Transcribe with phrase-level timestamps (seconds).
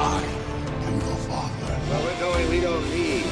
[0.00, 0.22] I
[0.86, 1.74] am your father.
[1.74, 3.26] Where we're going, we don't need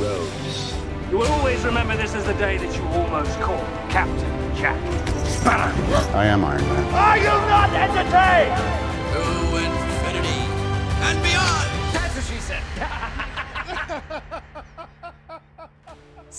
[0.00, 0.72] roads.
[1.10, 4.78] You will always remember this as the day that you almost caught Captain Jack
[5.26, 5.74] Sparrow.
[6.14, 6.94] I am Iron Man.
[6.94, 8.56] Are you not entertained?
[9.12, 9.20] To
[9.66, 10.46] infinity
[11.02, 11.68] and beyond!
[11.92, 12.62] That's what she said.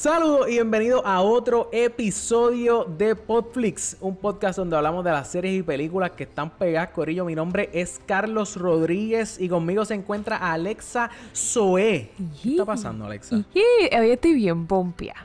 [0.04, 5.58] Saludos y bienvenidos a otro episodio de Podflix, un podcast donde hablamos de las series
[5.58, 6.90] y películas que están pegadas.
[6.90, 12.10] Corillo, mi nombre es Carlos Rodríguez y conmigo se encuentra Alexa Zoe.
[12.42, 13.46] ¿Qué está pasando, Alexa?
[13.56, 15.16] Hoy estoy bien pompia.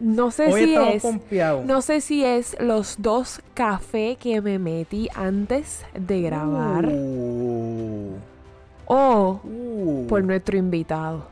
[0.00, 1.02] No sé Hoy si estamos es.
[1.02, 1.66] pompeados.
[1.66, 8.14] No sé si es los dos cafés que me metí antes de grabar Uh,
[8.86, 10.06] o uh.
[10.08, 11.31] por nuestro invitado.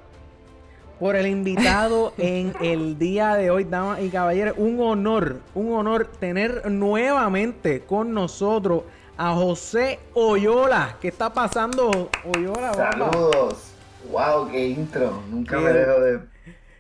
[1.00, 4.54] Por el invitado en el día de hoy, damas y caballeros.
[4.58, 8.82] Un honor, un honor tener nuevamente con nosotros
[9.16, 10.96] a José Oyola.
[11.00, 12.72] ¿Qué está pasando, Oyola?
[12.72, 12.90] papá?
[12.92, 13.72] Saludos.
[14.10, 15.22] Wow, qué intro.
[15.30, 16.20] Nunca Qué- me dejo de,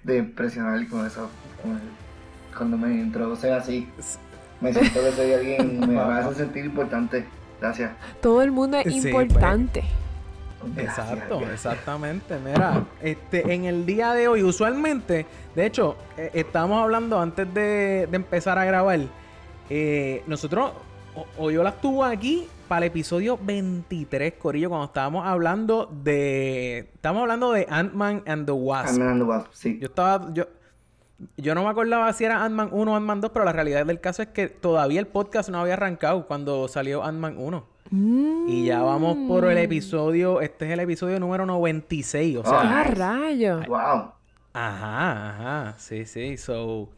[0.04, 1.28] de impresionar con eso.
[1.62, 1.80] con el-
[2.56, 3.88] cuando me introducen así.
[4.60, 7.24] Me siento que soy alguien, me, me hace sentir importante.
[7.60, 7.92] Gracias.
[8.20, 9.26] Todo el mundo es Sí, pues.
[9.28, 9.84] importante.
[10.76, 11.52] Exacto, gracias.
[11.66, 12.38] exactamente.
[12.38, 18.06] Mira, este, en el día de hoy, usualmente, de hecho, eh, estábamos hablando antes de,
[18.10, 19.00] de empezar a grabar.
[19.70, 20.72] eh, nosotros,
[21.14, 26.90] o- Oyola estuvo aquí para el episodio 23, Corillo, cuando estábamos hablando de.
[26.94, 28.90] Estamos hablando de Ant-Man and the Wasp.
[28.90, 29.78] Ant-Man and the Wasp, sí.
[29.80, 30.32] Yo estaba.
[30.32, 30.44] Yo,
[31.36, 34.00] yo no me acordaba si era Ant-Man 1 o Ant-Man 2, pero la realidad del
[34.00, 37.66] caso es que todavía el podcast no había arrancado cuando salió Ant-Man 1.
[37.92, 40.40] Y ya vamos por el episodio.
[40.40, 42.36] Este es el episodio número 96.
[42.38, 43.66] O sea, ¡Ah, rayos!
[43.66, 44.12] Wow.
[44.52, 45.74] ajá, ajá.
[45.78, 46.36] Sí, sí.
[46.36, 46.88] So,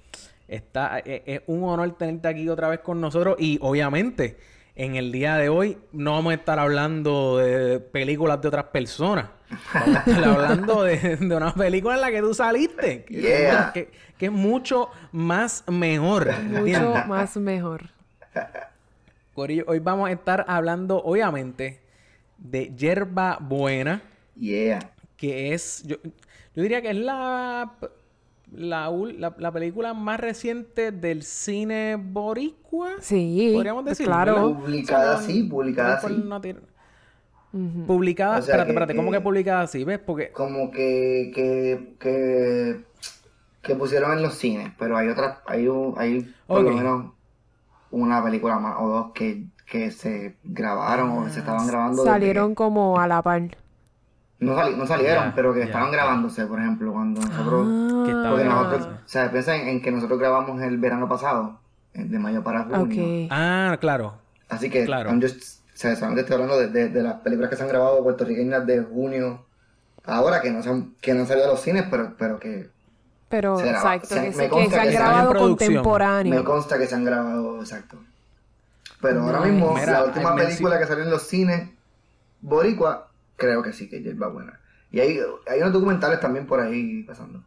[0.49, 3.37] está, es, es un honor tenerte aquí otra vez con nosotros.
[3.39, 4.39] Y obviamente,
[4.75, 9.27] en el día de hoy, no vamos a estar hablando de películas de otras personas.
[9.75, 13.05] Vamos a estar hablando de, de una película en la que tú saliste.
[13.05, 13.71] Que, Yeah.
[13.73, 16.27] que- que es mucho más mejor.
[16.45, 17.07] Mucho ¿entiendes?
[17.09, 17.91] más mejor.
[19.35, 21.81] Corillo, hoy vamos a estar hablando, obviamente,
[22.39, 24.03] de Yerba Buena,
[24.37, 24.93] Yeah.
[25.17, 25.97] que es, yo,
[26.55, 27.73] yo diría que es la,
[28.53, 32.93] la, la, la película más reciente del cine boricua.
[33.01, 34.55] Sí, Podríamos decir, claro.
[34.59, 36.25] Publicada así, publicada así.
[37.87, 39.85] Publicada, O sea espérate, que- espérate, ¿cómo que- que publicada así?
[39.85, 39.99] ¿Ves?
[39.99, 42.81] Porque, Como que, que, que,
[43.63, 47.13] que pusieron en los cines, pero hay otras, hay, un- hay por lo menos
[47.93, 52.03] una película más o dos que, que se grabaron o que se estaban grabando.
[52.03, 53.43] desde Salieron como a la par.
[54.41, 57.69] No, sali- no salieron, pero que estaban grabándose, por ejemplo, cuando nosotros...
[57.71, 57.89] Ah.
[57.93, 58.45] Porque grabando.
[58.45, 61.61] nosotros, o sea, piensa en, en que nosotros grabamos el verano pasado,
[61.95, 63.29] de mayo para junio.
[63.31, 64.15] Ah, claro.
[64.49, 65.11] Así que, Claro.
[65.11, 67.69] I'm just- o sea, solamente estoy hablando de, de- de las películas que se han
[67.69, 69.47] grabado puertorriqueñas de junio,
[70.05, 72.69] ahora que no, se han, que no han salido a los cines, pero, pero que
[73.33, 75.71] Pero, Se graba- exacto, se- que, me se, que consta se han que grabado producción.
[75.71, 76.45] me contemporáneo.
[76.45, 77.97] consta que se han grabado, exacto.
[79.01, 81.71] Pero ahora mismo, Mira, la última película que salió en los cines,
[82.43, 84.61] Boricua, creo que sí, que es buena.
[84.91, 85.19] Y hay,
[85.51, 87.43] hay unos documentales también por ahí pasando.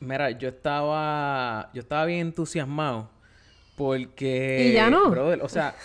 [0.00, 3.08] Mira, yo estaba, yo estaba bien entusiasmado
[3.76, 4.70] porque...
[4.70, 5.08] ¿Y ya no?
[5.08, 5.76] brother, o sea,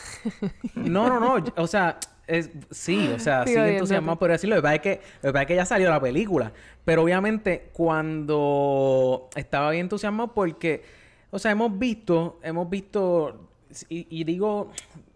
[0.73, 4.55] no, no, no, o sea, es, sí, o sea, sigue entusiasmado por decirlo.
[4.55, 6.51] Lo que pasa es que, lo que pasa es que ya salió la película,
[6.83, 10.83] pero obviamente cuando estaba bien entusiasmado porque,
[11.31, 13.49] o sea, hemos visto, hemos visto,
[13.89, 14.71] y, y digo,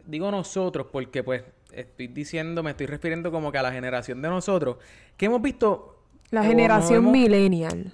[0.05, 4.29] digo nosotros porque pues estoy diciendo, me estoy refiriendo como que a la generación de
[4.29, 4.77] nosotros,
[5.17, 5.95] que hemos visto...
[6.31, 7.91] La nos generación hemos- millennial.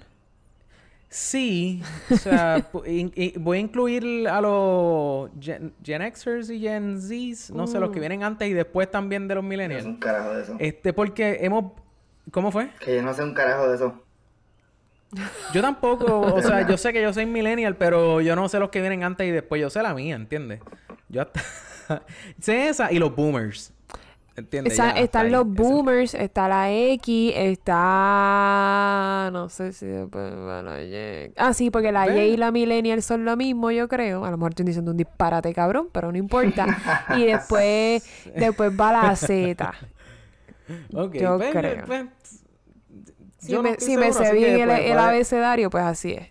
[1.08, 6.60] Sí, o sea, pu- in- y voy a incluir a los Gen, Gen Xers y
[6.60, 7.92] Gen Zs, no sé, los Mm.
[7.92, 9.86] que vienen antes y después también de los Yo no sé millennials.
[9.86, 10.56] un carajo de eso.
[10.58, 11.72] Este, porque hemos...
[12.32, 12.70] ¿Cómo fue?
[12.80, 14.02] Que yo no sé un carajo de eso.
[15.54, 18.70] Yo tampoco, o sea, yo sé que yo soy millennial, pero yo no sé los
[18.70, 20.60] que vienen antes y después, yo sé la mía, ¿entiendes?
[21.08, 21.40] Yo hasta...
[22.40, 23.72] sé esa y los boomers,
[24.36, 24.74] ¿entiendes?
[24.74, 29.30] Esa- Ya, hasta están los boomers, está la X, está...
[29.32, 31.32] No sé si después va la Y.
[31.36, 32.08] Ah, sí, porque la.
[32.08, 34.24] Y y la millennial son lo mismo, yo creo.
[34.24, 36.66] A lo mejor estoy diciendo un disparate cabrón, pero no importa.
[37.16, 38.04] y después,
[38.36, 39.72] después va la Z.
[40.92, 41.84] Ok, yo pues, creo.
[41.86, 42.06] pues,
[43.38, 46.28] Si no me, si me sé bien el, pues, el abecedario, pues así es.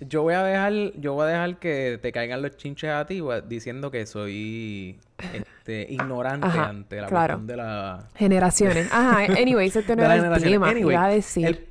[0.00, 3.22] Yo voy a dejar, yo voy a dejar que te caigan los chinches a ti
[3.46, 4.98] diciendo que soy
[5.34, 7.34] este ignorante Ajá, ante la claro.
[7.34, 8.88] cuestión de la Generaciones.
[8.92, 10.68] Ajá, anyways, este no era el tema.
[10.70, 11.46] Anyway, iba a decir.
[11.46, 11.66] el-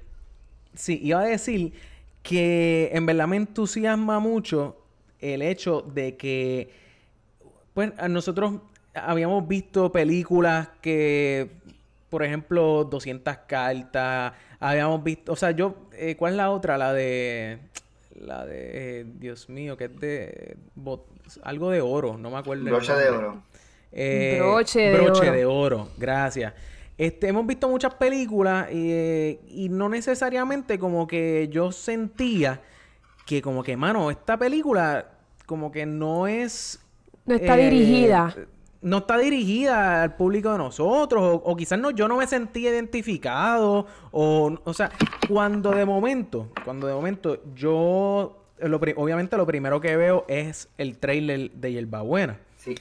[0.75, 1.73] sí, iba a decir
[2.21, 4.77] que en verdad me entusiasma mucho
[5.19, 6.69] el hecho de que
[7.73, 8.55] pues nosotros
[8.93, 11.49] habíamos visto películas que
[12.09, 14.33] por ejemplo, 200 cartas.
[14.59, 16.77] Habíamos visto, o sea, yo, eh, ¿cuál es la otra?
[16.77, 17.59] La de,
[18.19, 21.05] la de, eh, Dios mío, que es de, bot-
[21.43, 22.63] algo de oro, no me acuerdo.
[22.65, 23.43] el Brocha de oro.
[23.91, 25.31] Eh, Broche de broche oro.
[25.31, 26.53] de oro, gracias.
[26.97, 32.61] Este, hemos visto muchas películas eh, y no necesariamente como que yo sentía
[33.25, 35.09] que como que, mano, esta película
[35.45, 36.79] como que no es...
[37.25, 38.35] No está eh, dirigida.
[38.81, 42.65] No está dirigida al público de nosotros o, o quizás no, yo no me sentí
[42.67, 44.91] identificado o, o sea,
[45.27, 50.97] cuando de momento, cuando de momento yo, lo obviamente lo primero que veo es el
[50.97, 52.39] trailer de Hierbabuena.
[52.57, 52.75] Sí.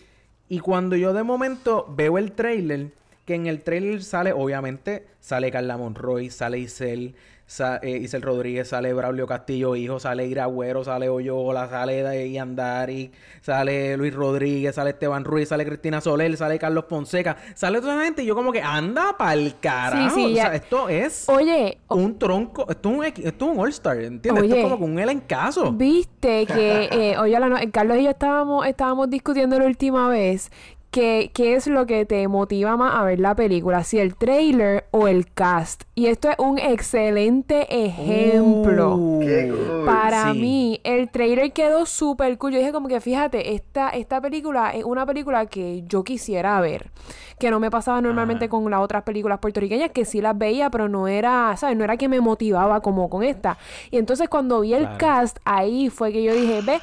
[0.48, 2.92] Y cuando yo de momento veo el trailer,
[3.28, 7.14] que en el trailer sale, obviamente, sale Carla Monroy, sale Isel,
[7.46, 13.10] sa- eh, Isel Rodríguez, sale Braulio Castillo, hijo, sale Iragüero, sale Oyola, sale Yandari,
[13.42, 18.04] sale Luis Rodríguez, sale Esteban Ruiz, sale Cristina Soler, sale Carlos Ponseca, sale toda esa
[18.04, 20.14] gente y yo como que anda pa'l carajo.
[20.14, 24.00] sí, o sea, esto es Oye, un tronco, esto es un, esto es un All-Star,
[24.00, 24.44] ¿entiendes?
[24.44, 25.72] Esto es como un elencazo.
[25.72, 30.50] Viste que, eh, oye, la no- Carlos y yo estábamos, estábamos discutiendo la última vez
[30.90, 34.86] que qué es lo que te motiva más a ver la película, si el trailer
[34.90, 35.82] o el cast.
[35.94, 38.94] Y esto es un excelente ejemplo.
[38.96, 39.84] Uh, Qué cool.
[39.84, 40.38] Para sí.
[40.38, 42.52] mí, el trailer quedó súper cool.
[42.52, 46.90] Yo dije como que, fíjate, esta, esta película es una película que yo quisiera ver.
[47.38, 48.50] Que no me pasaba normalmente Ajá.
[48.50, 51.76] con las otras películas puertorriqueñas, que sí las veía, pero no era, ¿sabes?
[51.76, 53.58] No era que me motivaba como con esta.
[53.90, 54.98] Y entonces cuando vi el Claro.
[54.98, 56.80] cast, ahí fue que yo dije, ve,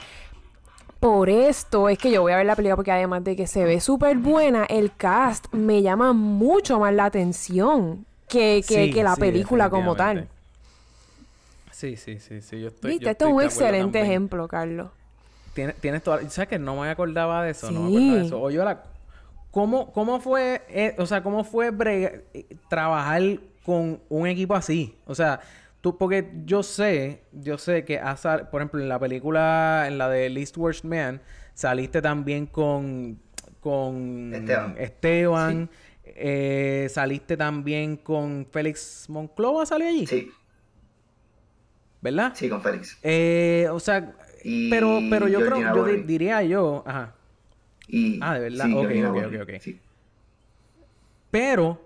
[1.06, 3.64] por esto es que yo voy a ver la película porque además de que se
[3.64, 9.04] ve súper buena, el cast me llama mucho más la atención que, que, Sí, que
[9.04, 10.28] la sí, película como tal.
[11.72, 12.94] Sí, sí, sí, sí, yo estoy.
[12.94, 14.06] Viste, yo esto es un excelente también.
[14.06, 14.90] ejemplo, Carlos.
[15.54, 16.28] Tienes, tienes toda...
[16.30, 17.72] ¿Sabes que no me acordaba de eso?
[17.72, 18.40] No me acordaba de eso.
[18.42, 18.84] Oye, hola,
[19.52, 21.72] ¿cómo, ¿cómo fue, eh, o sea, cómo fue
[22.34, 23.22] eh, trabajar
[23.64, 24.96] con un equipo así?
[25.06, 25.42] O sea,
[25.86, 28.22] tú, porque yo sé, yo sé que, has
[28.52, 31.22] por ejemplo, en la película, en la de Least Worst Man,
[31.54, 33.20] saliste también con,
[33.60, 34.76] con Esteban.
[34.80, 35.70] Esteban,
[36.04, 40.08] eh, saliste también con Félix Monclova, ¿salió allí?
[40.08, 40.32] Sí,
[42.02, 42.34] ¿Verdad?
[42.36, 42.98] sí, con Félix.
[43.04, 47.16] Eh, o sea, Y pero, pero yo creo, yo diría yo, ajá.
[47.88, 48.66] Y, Ah, ¿de verdad?
[48.66, 49.62] Sí, Ok, Georgina ok, ok, ok.
[49.62, 49.82] sí.
[51.32, 51.85] Pero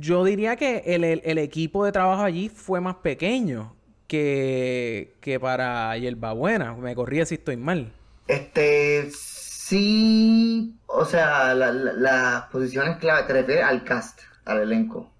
[0.00, 3.74] yo diría que el, el- el equipo de trabajo allí fue más pequeño
[4.06, 5.96] que, que para
[6.34, 6.74] Buena.
[6.74, 7.92] Me corría si estoy mal.
[8.26, 15.10] Este, sí, o sea, la- la- las posiciones clave, te refieres al cast, al elenco.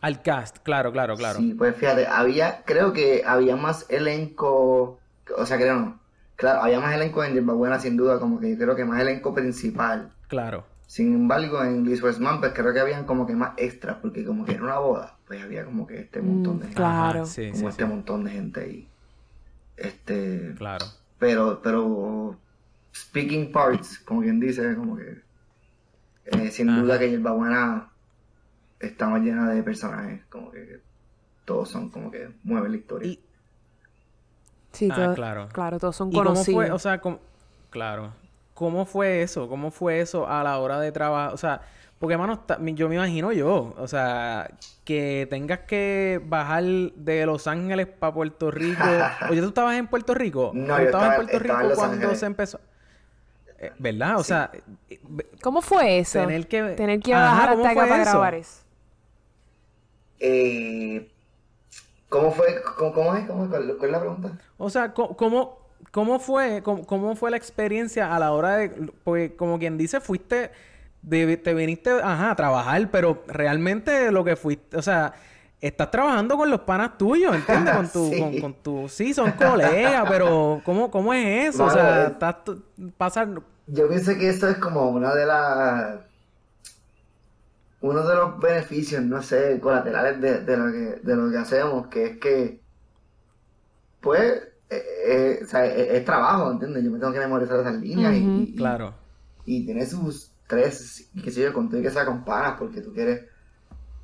[0.00, 1.38] Al cast, claro, claro, claro.
[1.38, 4.98] Sí, pues fíjate, había, creo que había más elenco,
[5.36, 6.00] o sea, creo no,
[6.36, 9.34] claro, había más elenco en Yerba Buena sin duda, como que creo que más elenco
[9.34, 10.10] principal.
[10.28, 10.64] Claro.
[10.90, 14.44] Sin embargo, en Luis Man, pues creo que habían como que más extras, porque como
[14.44, 17.26] que era una boda, pues había como que este montón de Mm, gente, claro.
[17.26, 17.88] Sí, como sí, este sí.
[17.88, 18.88] montón de gente ahí.
[19.76, 20.84] Este, Claro.
[21.20, 22.36] pero, pero,
[22.92, 25.22] speaking parts, como quien dice, como que,
[26.24, 26.80] eh, sin Ajá.
[26.80, 27.92] duda que Yerba Buena
[28.80, 30.80] está más llena de personajes, como que
[31.44, 33.08] todos son como que mueven la historia.
[33.12, 33.20] Y,
[34.72, 35.48] Sí, Ah, todo- claro.
[35.52, 36.64] claro, todos son ¿Y cómo conocidos.
[36.64, 36.70] fue?
[36.72, 37.20] O sea, cómo-
[37.70, 38.12] claro.
[38.60, 39.48] ¿Cómo fue eso?
[39.48, 41.32] ¿Cómo fue eso a la hora de trabajar?
[41.32, 41.62] O sea,
[41.98, 44.50] porque, hermano, yo me imagino yo, o sea,
[44.84, 48.84] que tengas que bajar de Los Ángeles para Puerto Rico.
[49.30, 50.50] Oye, ¿tú estabas en Puerto Rico?
[50.52, 52.18] No, ¿Tú yo estabas estaba- en Puerto en Rico cuando Ángeles.
[52.18, 52.60] se empezó?
[53.60, 54.16] Eh, ¿Verdad?
[54.18, 54.28] O Sí.
[54.28, 54.50] sea,
[55.42, 56.18] ¿Cómo fue eso?
[56.20, 56.62] tener que...
[56.76, 58.10] Tener que Ajá, bajar ¿cómo hasta acá para eso?
[58.10, 58.60] grabar eso.
[60.18, 61.10] Eh,
[62.10, 62.60] ¿cómo fue?
[62.76, 63.26] ¿Cómo, cómo es?
[63.26, 64.32] ¿Cómo, cuál, cuál es la pregunta?
[64.58, 65.59] O sea, ¿cómo,
[65.90, 68.70] cómo fue, cómo, cómo fue la experiencia a la hora de,
[69.04, 70.50] porque como quien dice, fuiste,
[71.02, 75.14] de- te viniste, ajá, a trabajar, pero realmente lo que fuiste, o sea,
[75.60, 77.74] estás trabajando con los panas tuyos, ¿entiendes?
[77.74, 78.18] Con tu, Sí.
[78.18, 81.64] con, con tu, sí, son colegas, pero ¿cómo, cómo es eso?
[81.64, 82.36] o sea, estás,
[83.66, 86.00] Yo pienso que esto es como una de las...
[87.82, 91.86] Uno de los beneficios, no sé, colaterales de, de lo, que, de lo que hacemos,
[91.88, 92.60] que es que,
[94.00, 96.84] pues, eh, eh, o sea, es, es trabajo, ¿entiendes?
[96.84, 98.30] Yo me tengo que memorizar esas líneas y- Ujú.
[98.34, 98.94] y, y- claro,
[99.44, 102.56] y tiene sus tres, y qué sé yo, con todo y que sea con panas,
[102.58, 103.26] porque tú quieres,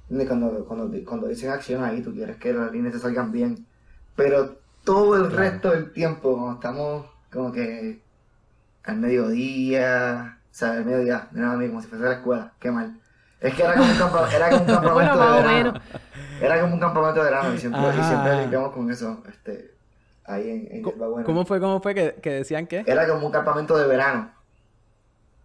[0.09, 0.29] ¿entiendes?
[0.29, 3.69] cuando, cuando, cuando dicen acción ahí, tú quieres que las líneas te salgan bien,
[4.15, 5.37] pero todo el Claro.
[5.37, 8.07] resto del tiempo, cuando estamos como que
[8.85, 12.71] al mediodía, o sea, al mediodía, de nada, como si fuese a la escuela, qué
[12.71, 13.01] mal.
[13.41, 15.81] Es que era como un, campa- era como un campamento Bueno, de verano.
[16.39, 19.76] Era como un campamento de verano y siempre, y siempre limpiamos con eso, este,
[20.27, 21.27] ahí en, en Yerba Buena.
[21.27, 22.85] ¿cómo fue, cómo fue que, que decían que?
[22.87, 24.33] Era como un campamento de verano.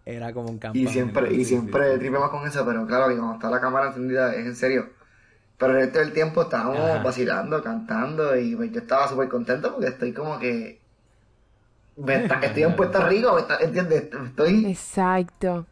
[0.05, 0.91] Era como un Y campamento.
[0.91, 4.33] siempre, sí, y siempre tripeamos con eso, pero claro que cuando está la cámara encendida
[4.33, 4.89] es en serio.
[5.57, 7.03] Pero el resto del tiempo estábamos Ajá.
[7.03, 10.81] vacilando, cantando y pues, yo estaba súper contento porque estoy como que...
[11.97, 14.09] me está- estoy en Puerto Rico, me está- ¿entiendes?
[14.25, 14.65] Estoy...
[14.71, 15.67] Exacto.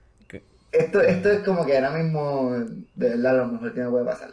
[0.72, 2.52] Esto, esto es como que ahora mismo,
[2.94, 4.30] de verdad, lo mejor que me puede pasar.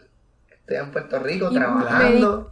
[0.50, 2.50] Estoy en Puerto Rico Y trabajando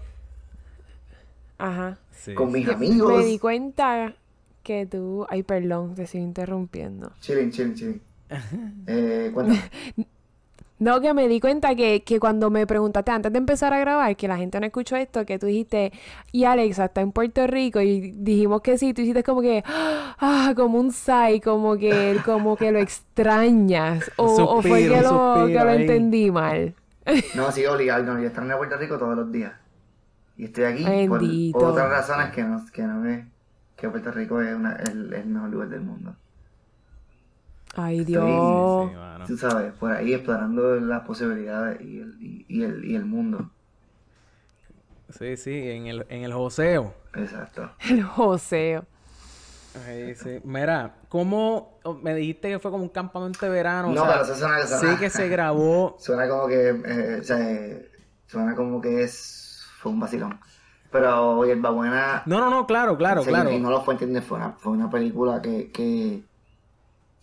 [1.65, 1.99] Ajá.
[2.13, 3.19] Sí, con mis Yo amigos.
[3.19, 4.15] Me di cuenta
[4.63, 5.27] que tú.
[5.29, 7.13] Ay, perdón, te sigo interrumpiendo.
[7.21, 8.01] Chilling, chilling, chilling.
[8.87, 9.63] Eh, cuéntame.
[10.81, 14.17] No, que me di cuenta que, que cuando me preguntaste antes de empezar a grabar,
[14.17, 15.93] que la gente no escuchó esto, que tú dijiste,
[16.33, 20.53] y Alexa está en Puerto Rico, y dijimos que sí, tú hiciste como que, ah,
[20.57, 25.65] como un sigh, como que, como que lo extrañas, o, fue que lo, suspiro que
[25.65, 26.75] lo entendí mal.
[27.37, 28.03] No, sí, obligado.
[28.03, 29.53] No, yo estoy en Puerto Rico todos los días.
[30.37, 33.29] Y estoy aquí por otras razones que no, que no me...
[33.77, 36.15] Que Puerto Rico es una, el, el mejor lugar del mundo.
[37.77, 38.91] Ay, Estoy- Dios.
[39.27, 39.27] Sí.
[39.27, 43.51] Tú sabes, por ahí explorando las posibilidades y el, y, y el, y el mundo.
[45.11, 46.95] Sí, sí, en el, en el joseo.
[47.15, 47.71] Exacto.
[47.89, 48.85] El joseo.
[49.89, 50.41] Ay, sí.
[50.45, 53.93] Mira, ¿cómo oh, me dijiste que fue como un campamento de verano?
[53.93, 55.97] No, o sea, pero eso suena- sí suena- que se grabó.
[55.99, 57.91] Suena como que, eh, o sea, eh,
[58.27, 59.44] suena como que es,
[59.85, 60.41] fue un vacilón.
[60.91, 63.51] Pero Hierba Buena, No, no, no, claro, claro, sí, claro.
[63.53, 66.25] y no lo fue entender, fue una, fue una película que, que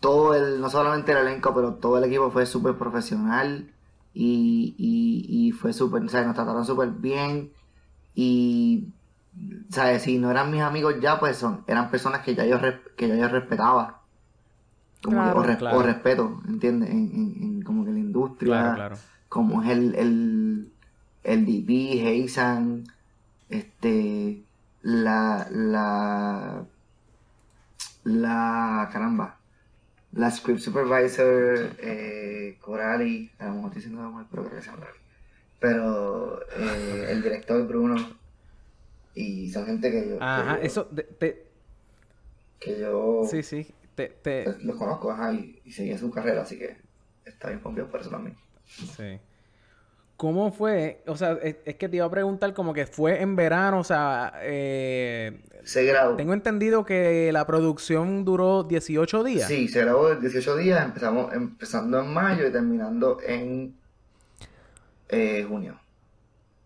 [0.00, 3.70] todo el, no solamente el elenco, pero todo el equipo fue súper profesional
[4.14, 7.50] y, y, y fue súper, o sea, nos trataron súper bien
[8.14, 8.88] y,
[9.70, 10.02] ¿sabes?
[10.02, 12.58] Si no eran mis amigos ya, pues son, eran personas que ya yo,
[12.96, 14.02] que ya yo respetaba.
[15.02, 15.78] Como que- o, res- Claro.
[15.78, 16.90] o respeto, ¿entiendes?
[16.90, 18.96] En, en, en como que la industria Claro, claro.
[19.28, 20.71] como es el, el,
[21.24, 22.84] el DB, Heisan,
[23.48, 24.44] este,
[24.82, 26.66] la, la,
[28.04, 29.38] la, caramba,
[30.12, 34.70] la script supervisor, eh, Corali, a lo mejor estoy diciendo mal, pero creo que se
[34.70, 34.98] llama Corali,
[35.60, 37.96] pero eh, el director Bruno,
[39.14, 41.52] y son gente que yo, que Ajá, yo- eso, te-
[42.58, 46.58] que yo sí, sí, te, te, los conozco, ajá, y, y seguí su carrera, así
[46.58, 46.76] que
[47.24, 48.36] está bien pompeado por eso también.
[48.96, 49.18] sí.
[50.22, 51.02] ¿Cómo fue?
[51.08, 53.84] O sea, es, es que te iba a preguntar como que fue en verano, o
[53.84, 56.14] sea, eh, Se grabó.
[56.14, 59.48] tengo entendido que la producción duró 18 días.
[59.48, 63.74] Sí, se grabó en 18 días, empezamos empezando en mayo y terminando en
[65.08, 65.80] eh, junio.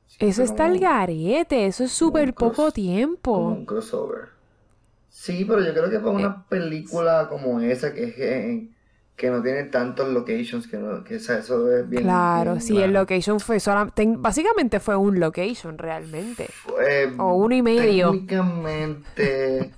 [0.07, 3.39] Sí, Eso está al garete, eso es súper poco como tiempo.
[3.39, 4.29] un crossover.
[5.09, 8.76] Sí, pero yo creo que para Eh, una película como esa que es en-
[9.17, 12.03] que no tiene tantos locations, que no, que o sea, eso es bien...
[12.03, 16.47] Claro, bien- sí, el location fue solamente, básicamente fue un location realmente.
[16.51, 18.13] fue O uno y medio.
[18.13, 19.73] Técnicamente,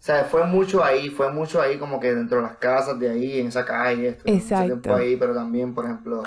[0.00, 3.10] o sea, fue mucho ahí, fue mucho ahí como que dentro de las casas de
[3.10, 4.64] ahí, en esa calle, mucho Exacto.
[4.64, 6.22] tiempo ahí, pero también, por ejemplo,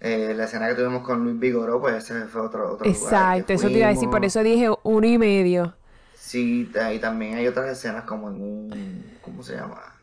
[0.00, 3.46] eh, la escena que tuvimos con Luis Vigoró, pues ese fue otro, otro lugar Exacto,
[3.52, 5.74] que eso te iba a decir, por eso dije uno y medio.
[6.12, 9.93] Sí, ahí también hay otras escenas como en un, ¿cómo se llama?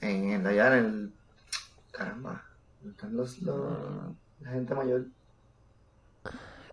[0.00, 1.14] En, en allá en el,
[1.92, 2.44] caramba,
[2.80, 5.06] ¿dónde están los, los- la gente mayor,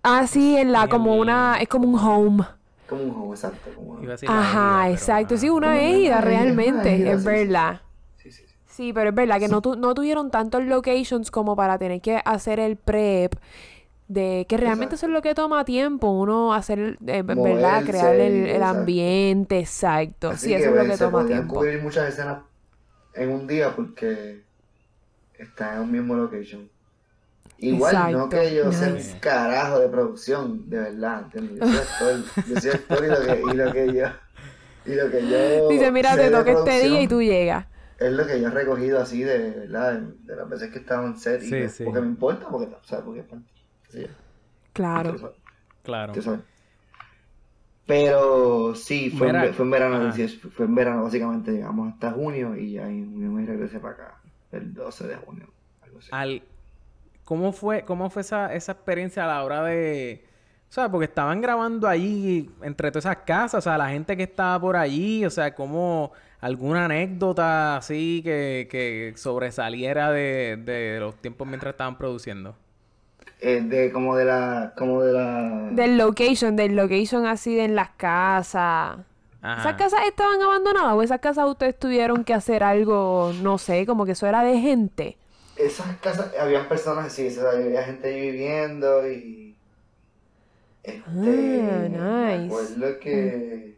[0.03, 2.44] Ah, sí, en la, En como el- una, es como un home.
[2.86, 5.42] como un juego exacto, como Iba a decir la Ajá, pero exacto, ajá.
[5.42, 7.82] sí, una isla, realmente, es verdad.
[8.18, 8.56] sí, sí, sí.
[8.68, 12.22] Sí, pero es verdad que no, tu- no tuvieron tantos locations como para tener que
[12.25, 13.36] hacer el prep.
[14.08, 17.36] De que realmente eso es lo que toma tiempo, uno hacer, eh, ¿verdad?
[17.36, 18.77] Moverse, Crear el, el exacto.
[18.80, 20.30] ambiente, exacto.
[20.32, 21.56] Así sí, eso es lo que se toma tiempo.
[21.56, 22.44] cubrir muchas escenas
[23.15, 24.43] en un día porque
[25.38, 26.70] está en un mismo location.
[27.58, 29.13] Igual, no que yo sea nice.
[29.13, 31.60] un carajo de producción, de verdad, ¿entiendes?
[31.60, 34.05] Yo soy actor, yo soy actor y lo que, y lo que yo,
[34.86, 37.67] y lo que yo Dice, mira, te toca este día y tú llegas.
[38.00, 39.93] Es lo que yo he recogido así de, ¿verdad?
[39.93, 41.84] De, de las veces que he estado en set y Sí, que- sí.
[41.86, 43.24] porque me importa, porque, o sea, porque,
[43.93, 44.08] yo,
[44.74, 45.34] Claro.
[45.84, 46.13] Claro.
[47.86, 50.13] Pero sí, fue, en, fue en verano.
[50.13, 53.94] 18 fue en verano básicamente, llegamos hasta junio y ya en junio me regresé para
[53.94, 54.22] acá,
[54.52, 55.48] el 12 de junio.
[55.82, 56.08] Algo así.
[56.12, 56.44] Al,
[57.24, 60.25] ¿Cómo fue, cómo fue esa, esa experiencia a la hora de...
[60.70, 64.24] O sea, porque estaban grabando allí entre todas esas casas, o sea, la gente que
[64.24, 66.12] estaba por allí, o sea, como
[66.42, 72.56] alguna anécdota así que, que sobresaliera de, de los tiempos mientras estaban produciendo.
[73.46, 75.70] Eh, de como de la, como de la...
[75.72, 79.00] Del location, del location así de en las casas.
[79.42, 79.60] Ajá.
[79.60, 84.06] ¿Esas casas estaban abandonadas o esas casas ustedes tuvieron que hacer algo, no sé, como
[84.06, 85.18] que eso era de gente?
[85.58, 89.58] Esas casas, habían personas así, o sea, había gente ahí viviendo y...
[90.82, 92.46] Este, Ah, Me nice.
[92.46, 93.78] acuerdo que...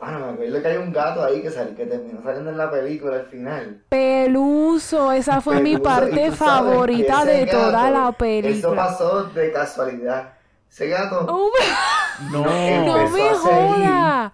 [0.00, 2.70] Bueno, me acuerdo que hay un gato ahí que, sal- que terminó saliendo en la
[2.70, 3.82] película al final.
[3.90, 8.76] Peluso, esa fue mi Peluso, y parte favorita de toda gato, la Eso película.
[8.76, 10.32] pasó de casualidad.
[10.70, 12.44] Ese gato, Oh my- No.
[12.44, 12.50] no
[12.98, 13.76] empezó me a seguir.
[13.76, 14.32] joda.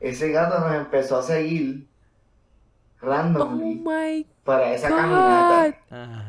[0.00, 1.86] ese gato nos empezó a seguir
[3.00, 4.96] Oh randomly my para esa God.
[4.96, 5.78] caminata.
[5.90, 6.27] Ajá.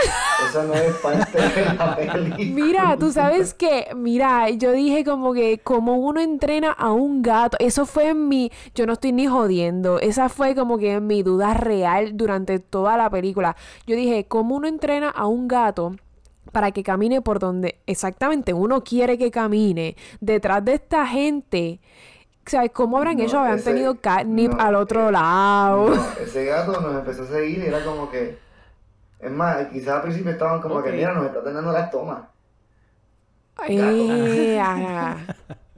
[0.48, 2.36] Eso no es parte de la película.
[2.38, 7.56] Mira, tú sabes que, mira, yo dije como que como uno entrena a un gato,
[7.60, 12.16] eso fue mi, yo no estoy ni jodiendo, esa fue como que mi duda real
[12.16, 13.56] durante toda la película.
[13.86, 15.96] Yo dije, ¿cómo uno entrena a un gato?
[16.52, 21.78] para que camine por donde exactamente uno quiere que camine, detrás de esta gente.
[22.44, 23.38] ¿Sabes cómo habrán No, hecho?
[23.38, 25.90] Habrán ese- tenido catnip no, al otro eh, lado.
[25.94, 28.36] No, ese gato nos empezó a seguir y era como que.
[29.22, 30.84] Es más, quizás al principio estaban como Ok.
[30.84, 32.22] que, mira, nos está teniendo las tomas.
[33.68, 34.60] Eh.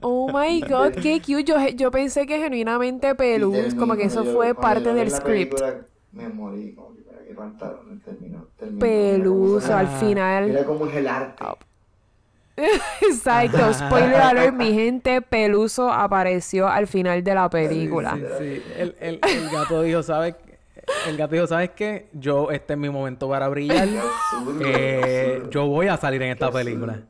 [0.05, 1.45] Oh my god, qué cute.
[1.45, 5.51] Yo, yo pensé que genuinamente Pelus, como que eso yo- fue parte del la script.
[5.55, 5.75] película,
[6.11, 8.45] Me morí, como que, mira qué pantalones terminó.
[8.59, 8.79] terminó.
[8.79, 10.47] Peluso al final.
[10.47, 11.45] Mira cómo es el arte.
[13.01, 18.17] Exacto, spoiler alert, mi gente, Peluso apareció al final de la película.
[18.37, 18.63] Sí, sí.
[18.77, 20.35] El, el, el gato dijo, ¿sabes?
[21.07, 22.09] El gato dijo, ¿sabes qué?
[22.13, 23.87] Yo, este es mi momento para brillar.
[24.65, 27.01] Eh, yo voy a salir en esta película.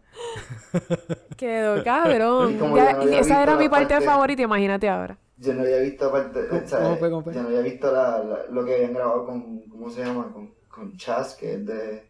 [1.38, 2.58] Quedó cabrón.
[2.76, 5.18] Ya- no esa era mi parte parte- favorita, imagínate ahora.
[5.38, 7.34] Yo no había visto aparte, ¿Cómo- o sea, cómo fue, cómo fue?
[7.34, 10.32] yo no había visto la, la- lo que habían grabado con, ¿cómo se llama?
[10.32, 12.08] Con, con Chas, que es de,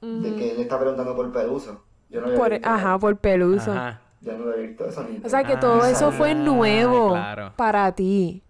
[0.00, 1.84] de que él está preguntando por Peluso.
[2.10, 3.72] Yo no había Por, visto ajá, por Peluso.
[3.72, 4.00] Ajá.
[4.20, 5.20] Yo no lo había visto eso ni.
[5.24, 7.52] O sea que Ah, todo eso fue nuevo claro.
[7.56, 8.42] para ti.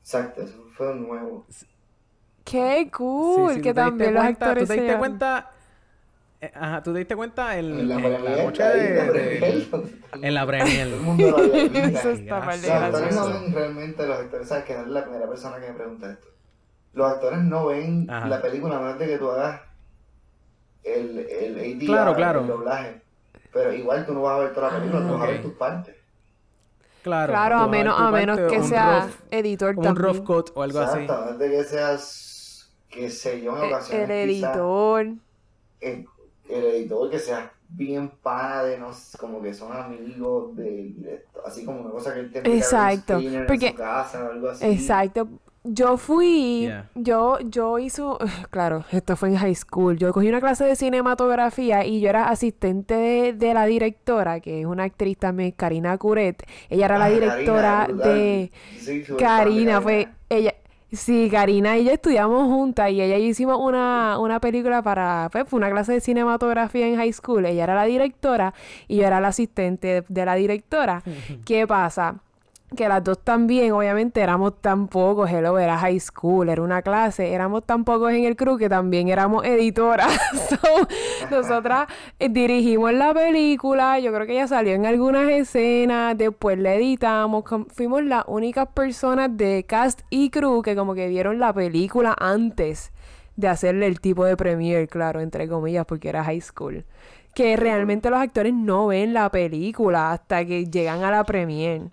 [0.00, 1.46] Exacto, eso fue nuevo.
[2.44, 4.98] Qué cool, Sí, sí, que ¿tú te diste también los cuenta- actores ¿Tú te diste
[4.98, 5.50] cuenta?
[6.40, 9.62] eh, Ajá, ¿tú te diste cuenta en, En la en la noche de...
[10.22, 10.88] en la premier.
[10.88, 11.98] Todo el mundo lo había visto.
[11.98, 14.88] Eso está mal de Los actores no ven realmente los actores, sabes que no es
[14.88, 16.26] la primera persona que me pregunta esto.
[16.94, 18.26] Los actores no ven Ajá.
[18.28, 19.60] la película a menos de que tú hagas
[20.82, 22.40] el, el ADR, Claro, claro.
[22.40, 23.02] el doblaje.
[23.52, 25.52] Pero igual tú no vas a ver toda la película, tú vas a ver tus
[25.54, 25.96] partes.
[27.02, 30.04] Claro, Claro, a menos, a menos que sea rough- editor un también.
[30.16, 31.00] rough cut o algo así.
[31.00, 35.06] Exacto, de que seas, qué sé yo, en Eh, ocasiones El editor.
[35.80, 36.06] el,
[36.48, 41.64] el editor que sea bien pana de nos, como que son amigos del directo, así
[41.64, 43.14] como una cosa que él te Exacto,
[43.48, 44.64] porque- en su casa o algo así.
[44.66, 45.28] Exacto.
[45.64, 46.88] Yo fui, Yeah.
[46.96, 48.18] yo, yo hizo,
[48.50, 49.96] claro, esto fue en high school.
[49.96, 54.60] Yo cogí una clase de cinematografía y yo era asistente de, de la directora, que
[54.60, 56.42] es una actriz también, Karina Curet.
[56.68, 58.50] Ella era la Ah, directora Karina, de
[58.86, 60.54] de Karina, fue ella.
[60.90, 65.30] Sí, Karina y yo estudiamos juntas y ella y yo hicimos una, una película para,
[65.32, 67.46] pues, fue una clase de cinematografía en high school.
[67.46, 68.52] Ella era la directora
[68.88, 71.02] y yo era la asistente de, de la directora.
[71.46, 72.16] ¿Qué pasa?
[72.76, 77.32] Que las dos también, obviamente, éramos tan pocos, hello, era high school, era una clase,
[77.32, 80.12] éramos tan pocos en el crew que también éramos editoras.
[80.52, 80.58] So,
[81.30, 81.86] nosotras
[82.18, 87.44] eh, dirigimos la película, yo creo que ya salió en algunas escenas, después la editamos,
[87.68, 92.92] fuimos las únicas personas de cast y crew que como que vieron la película antes
[93.36, 96.84] de hacerle el tipo de premiere, claro, entre comillas, porque era high school.
[97.34, 101.90] Que realmente los actores no ven la película hasta que llegan a la premiere.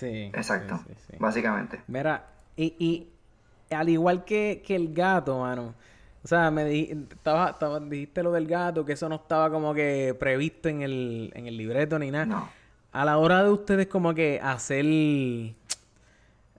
[0.00, 0.30] Sí.
[0.34, 1.16] Exacto, sí, sí, sí.
[1.18, 1.80] básicamente.
[1.86, 2.24] Mira,
[2.56, 5.74] y, y al igual que, que el gato, mano.
[6.22, 9.72] O sea, me di- estaba, estaba- dijiste lo del gato, que eso no estaba como
[9.74, 12.26] que previsto en el, en el libreto ni nada.
[12.26, 12.48] No.
[12.92, 14.84] A la hora de ustedes como que hacer...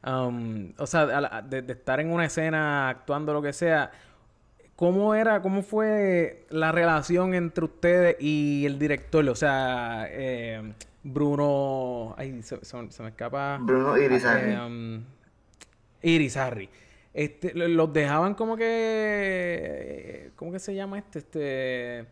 [0.06, 3.91] um, o sea, a la- de, de estar en una escena actuando lo que sea,
[4.75, 9.27] ¿cómo era, cómo fue la relación entre ustedes y el director?
[9.30, 10.73] O sea, eh,
[11.04, 12.14] Bruno...
[12.18, 13.58] Ay, se, se- se me escapa...
[13.62, 14.52] Bruno Irizarry.
[14.52, 15.04] Eh, um,
[16.04, 16.70] Irizarry.
[17.14, 20.32] Este, lo- los dejaban como que...
[20.36, 21.20] ¿Cómo que se llama este?
[21.20, 22.06] Este...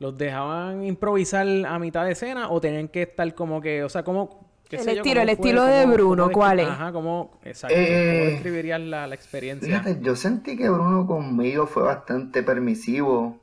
[0.00, 3.84] ¿Los dejaban improvisar a mitad de escena o tenían que estar como que...
[3.84, 4.50] O sea, como...
[4.68, 6.66] qué El sé yo, estilo, cómo el fue, estilo de Bruno, cómo ¿cuál es?
[6.68, 7.38] Ajá, ¿cómo...
[7.44, 7.76] Exacto.
[7.78, 9.68] Eh, ¿Cómo describirías la, la experiencia?
[9.68, 13.38] Fíjate, yo sentí que Bruno conmigo fue bastante permisivo.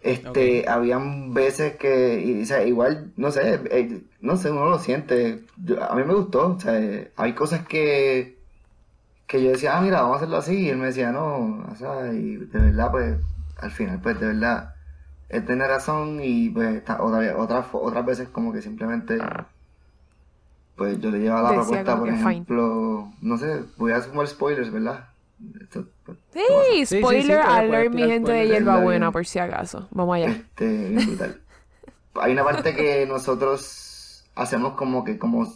[0.00, 4.78] Este, habían veces que, y, o sea, igual, no sé, eh, no sé, uno lo
[4.78, 5.44] siente.
[5.56, 8.38] Yo- a mí me gustó, o sea, eh, hay cosas que,
[9.26, 11.76] que yo decía, ah, mira, vamos a hacerlo así, y él me decía, no, o
[11.76, 13.18] sea, y de verdad, pues,
[13.58, 14.74] al final, pues, de verdad,
[15.28, 19.18] él tiene razón, y pues, ta- otra, vez- otras, veces como que simplemente,
[20.76, 22.30] pues, yo le llevaba la Decía propuesta, por fine.
[22.30, 25.08] ejemplo, no sé, voy a sumar spoilers, ¿verdad?
[25.60, 25.86] Esto,
[26.32, 26.40] Sí,
[26.80, 29.86] sí, sí, spoiler alert, mi gente de hierbabuena, por si acaso.
[29.90, 30.28] Vamos allá.
[30.28, 31.40] Este, bien brutal.
[32.14, 35.46] Hay una parte que nosotros hacemos como que, como,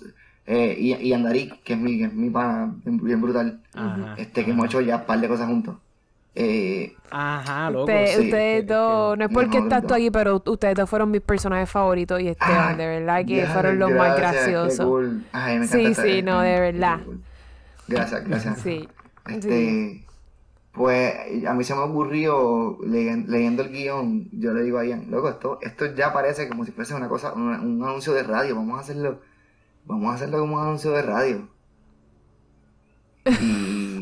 [0.46, 4.14] eh, y, y Andarik, que es mi, que es mi pana, bien, bien brutal, Ajá,
[4.18, 5.76] este, que hemos hecho ya un par de cosas juntos.
[6.34, 7.84] Eh, Ajá, loco.
[7.84, 10.88] Usted- sí, ustedes que- que- dos, no es porque estás tú aquí, pero ustedes dos
[10.88, 14.86] fueron mis personajes favoritos y Esteban, ah, de verdad que fueron los más gracias, graciosos.
[14.86, 15.24] cool.
[15.32, 17.00] Ay, me Sí, sí, no, de verdad.
[17.04, 17.20] cool.
[17.88, 18.58] Gracias, gracias.
[18.60, 18.88] Sí.
[19.34, 20.04] Este,
[20.72, 21.14] pues
[21.46, 25.28] a mí se me ocurrió leyen- leyendo el guion, yo le digo a Ian, loco,
[25.28, 28.78] esto, esto ya parece como si fuese una cosa, un, un anuncio de radio, vamos
[28.78, 29.20] a hacerlo,
[29.84, 31.48] vamos a hacerlo como un anuncio de radio.
[33.40, 34.00] Y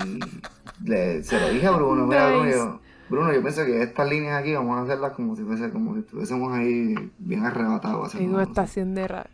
[0.84, 2.68] le- se lo dije a Bruno, mira Bruno, Nice.
[3.10, 6.00] Bruno, yo pienso que estas líneas aquí vamos a hacerlas como si fuese, como si
[6.00, 8.14] estuviésemos ahí bien arrebatados.
[8.14, 9.30] Anuncio- estación de radio.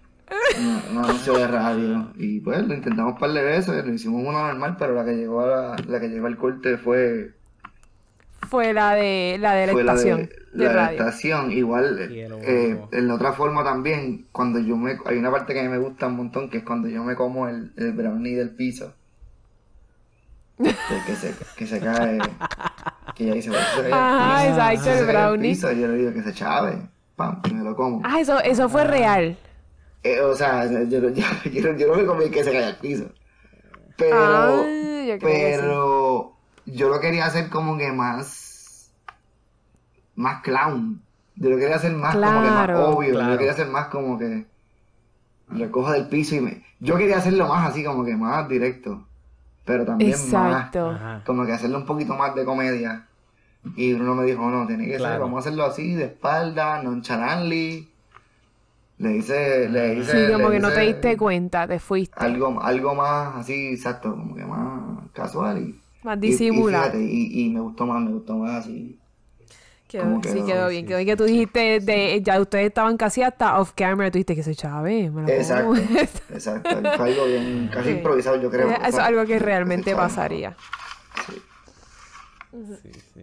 [0.58, 2.12] Un, un anuncio de radio.
[2.16, 5.16] Y pues lo intentamos un par de veces, lo hicimos una normal, pero la que
[5.16, 7.32] llegó a la, la que llegó al corte fue
[8.48, 11.52] Fue la de la de la fue la estación de, de, la de la estación.
[11.52, 14.96] Igual, eh, en otra forma también, cuando yo me...
[15.06, 17.14] Hay una parte que a mí me gusta un montón, que es cuando yo me
[17.16, 18.92] como el, el brownie del piso.
[20.56, 20.72] Que,
[21.06, 22.18] que se, que se cae...
[23.16, 23.50] Que ya dice...
[23.50, 24.86] "Bueno, se cae el Ajá, piso".
[24.86, 25.48] exacto, el brownie.
[25.50, 26.78] piso, y yo le digo que se chave.
[27.16, 28.00] Pam, y me lo como.
[28.04, 29.36] Ah, eso, eso fue real.
[30.04, 32.76] Eh, o sea, yo, yo, yo, yo, yo no me comí que se caiga al
[32.76, 33.06] piso.
[33.96, 34.62] Pero...
[35.06, 36.32] Yo que pero
[36.66, 38.90] yo lo quería hacer como que más
[40.16, 41.02] más clown
[41.36, 42.88] yo lo quería hacer más como que más Claro.
[42.90, 43.32] obvio yo Claro.
[43.32, 44.46] lo quería hacer más como que
[45.50, 49.06] lo cojo del piso y me yo quería hacerlo más así como que más directo
[49.66, 50.92] pero también Exacto.
[50.92, 51.22] más Ajá.
[51.26, 53.06] como que hacerlo un poquito más de comedia
[53.76, 55.20] y Bruno me dijo no tiene que ser Claro.
[55.24, 57.90] vamos a hacerlo así de espalda nonchalantly
[58.98, 62.14] le hice le hice Sí, como le que no te diste cuenta, te fuiste.
[62.16, 67.00] algo, algo más así, exacto, como que más casual y Más y- y disimulado.
[67.00, 68.98] Y, y me gustó más, me gustó más así.
[69.88, 70.46] Quedó, ¿Cómo sí, quedó?
[70.46, 70.82] quedó Sí, bien.
[70.84, 74.14] sí, quedó bien que tú dijiste, de, ya ustedes estaban casi hasta off camera, tú
[74.18, 75.10] dijiste que se chave.
[75.10, 75.74] Me lo Exacto,
[76.34, 76.76] exacto.
[76.96, 77.96] Fue algo bien, casi Sí.
[77.96, 78.68] improvisado, yo creo.
[78.70, 80.56] Eso es algo que realmente pasaría.
[82.82, 83.22] Sí, sí.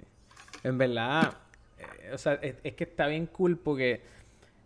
[0.64, 1.34] En verdad,
[1.78, 4.02] eh, o sea, es, es que está bien cool porque,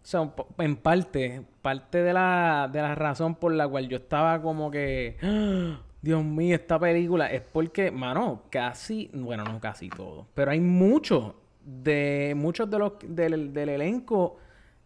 [0.08, 3.98] sea, un po- en parte, parte de la, de la razón por la cual yo
[3.98, 5.80] estaba como que, ¡Ah!
[6.02, 11.34] Dios mío, esta película es porque, mano, casi, bueno, no casi todo, pero hay muchos
[11.66, 14.38] de, muchos de los, del, del elenco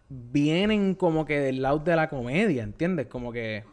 [0.07, 3.07] vienen como que del lado de la comedia, ¿entiendes?
[3.07, 3.63] Como que,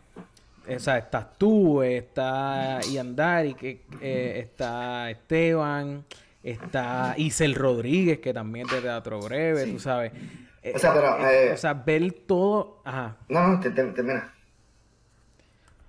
[0.69, 6.05] o sea, estás tú, está Ian Dari, que eh, está Esteban,
[6.43, 9.73] está Isel Rodríguez, que también es de Teatro Breve, Sí.
[9.73, 10.13] tú sabes.
[10.74, 13.16] O sea, pero, Eh, eh, o sea, ver todo, ajá.
[13.29, 14.33] No, no, te, te- termina.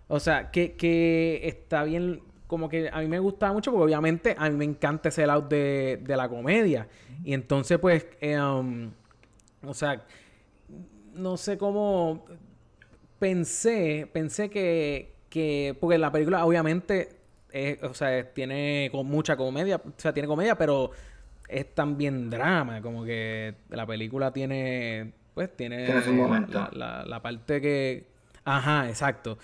[0.07, 4.35] O sea, que, que está bien, como que a mí me gusta mucho porque obviamente
[4.37, 6.87] a mí me encanta ese lado de, de la comedia.
[7.23, 8.91] Y entonces, pues, eh, um,
[9.65, 10.05] o sea,
[11.13, 12.25] no sé cómo
[13.19, 17.09] pensé, pensé que, que porque la película obviamente,
[17.51, 20.91] es, o sea, tiene con mucha comedia, o sea, tiene comedia, pero
[21.47, 26.53] es también drama, como que la película tiene, pues, tiene, Tiene su momento.
[26.53, 28.07] la, la- la parte que,
[28.43, 29.37] ajá, exacto,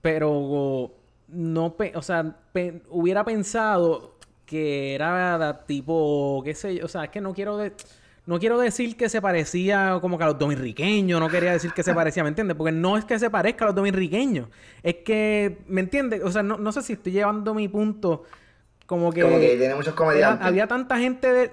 [0.00, 0.92] pero
[1.28, 4.14] no, pe- o sea, pe- hubiera pensado
[4.46, 7.72] que era tipo, qué sé yo, o sea, es que no quiero de-
[8.26, 11.82] no quiero decir que se parecía como que a los dominiqueños, no quería decir que
[11.82, 12.56] se parecía, ¿me entiendes?
[12.56, 14.48] Porque no es que se parezca a los dominiqueños,
[14.82, 16.22] es que, ¿me entiendes?
[16.24, 18.22] O sea, no, no sé si estoy llevando mi punto
[18.86, 20.46] como que, Como que tiene muchos era- comediantes.
[20.46, 21.52] había tanta gente de...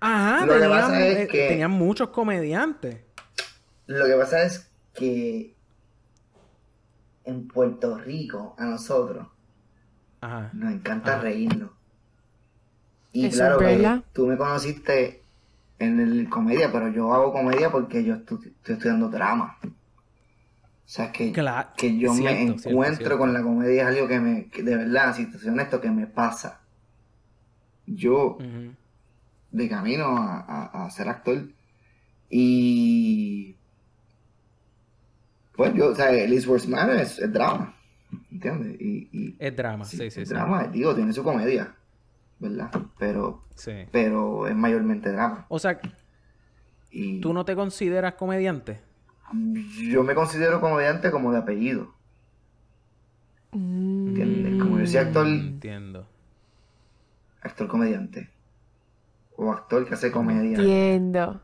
[0.00, 2.98] Ajá, Lo que pasa es eh, que- tenían muchos comediantes.
[3.86, 5.54] Lo que pasa es que
[7.24, 9.26] en Puerto Rico, a nosotros,
[10.20, 10.50] Ajá.
[10.52, 11.22] nos encanta Ajá.
[11.22, 11.70] reírnos.
[13.12, 15.22] Y Eso claro que tú me conociste
[15.78, 19.58] en el comedia, pero yo hago comedia porque yo estu- estoy estudiando drama.
[19.64, 19.68] O
[20.92, 21.32] sea, que,
[21.76, 23.18] que yo me cierto, encuentro cierto.
[23.18, 25.90] con la comedia es algo que me, que de verdad, si te soy honesto, que
[25.90, 26.59] me pasa.
[27.94, 28.38] Yo,
[29.50, 31.42] de camino a, a- a ser actor,
[32.30, 33.56] y
[35.56, 37.74] pues yo, o sea, Liz Man es, es drama,
[38.30, 38.80] ¿entiendes?
[38.80, 40.34] Y, y Es drama, sí, sí, es sí.
[40.34, 41.74] drama, digo, tiene su comedia,
[42.38, 42.70] ¿verdad?
[42.98, 43.72] Pero, Sí.
[43.90, 45.46] pero es mayormente drama.
[45.48, 45.80] O sea,
[46.90, 48.80] Y ¿tú no te consideras comediante?
[49.90, 51.94] yo me considero comediante como de apellido,
[54.06, 54.54] ¿entiendes?
[54.62, 56.06] Como yo soy actor, Entiendo.
[57.42, 58.28] Actor comediante,
[59.36, 60.58] o actor que hace comedia.
[60.58, 61.40] Entiendo.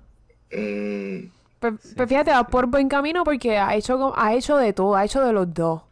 [0.51, 1.75] Eh, pues
[2.09, 5.33] fíjate, va por buen camino porque ha hecho, ha hecho de todo, ha hecho de
[5.33, 5.83] los dos.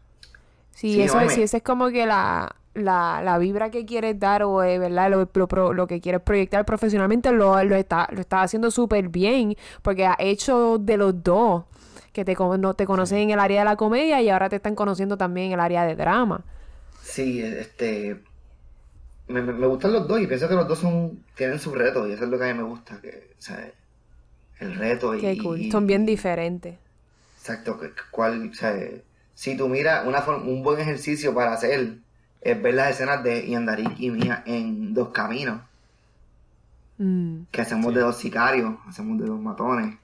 [0.72, 4.18] Si Sí, eso no, si esa es como que la, la, la vibra que quieres
[4.18, 5.10] dar o eh, ¿verdad?
[5.10, 9.56] Lo, lo lo que quieres proyectar profesionalmente lo, lo está, lo está haciendo súper bien
[9.82, 11.64] porque ha hecho de los dos.
[12.12, 14.76] Que te, cono- te conocen en el área de la comedia y ahora te están
[14.76, 16.44] conociendo también en el área de drama.
[17.02, 18.20] Sí, este.
[19.28, 22.12] Me, me- gustan los dos y pienso que los dos son tienen sus retos y
[22.12, 23.00] eso es lo que a mí me gusta.
[23.00, 23.70] Que, o sea,
[24.60, 25.20] el reto y.
[25.20, 25.60] Qué cool.
[25.60, 26.76] y- Son bien diferentes.
[27.38, 28.74] Exacto, que- cuál, o sea,
[29.34, 31.94] si tú miras una forma- un buen ejercicio para hacer
[32.42, 35.60] es ver las escenas de Yandarik y Mía en Dos Caminos,
[36.98, 39.96] Mm, que hacemos de dos sicarios, hacemos de dos matones,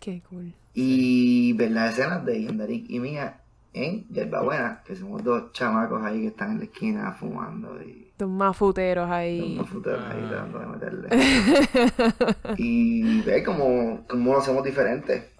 [0.00, 0.52] qué cool.
[0.74, 3.40] y ver las escenas de Yandarik y Mía
[3.76, 8.10] en Yerba Buena, que somos dos chamacos ahí que están en la esquina fumando y
[8.18, 9.54] Dos más futeros ahí.
[9.56, 11.08] unos futeros ahí tratando de meterle.
[12.56, 15.30] y ve cómo, cómo lo hacemos diferente.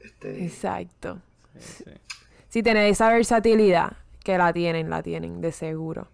[0.00, 1.18] Este, Exacto.
[1.58, 1.90] Sí, sí.
[2.48, 3.92] Si tienen esa versatilidad,
[4.24, 6.08] que la tienen, la tienen, de seguro.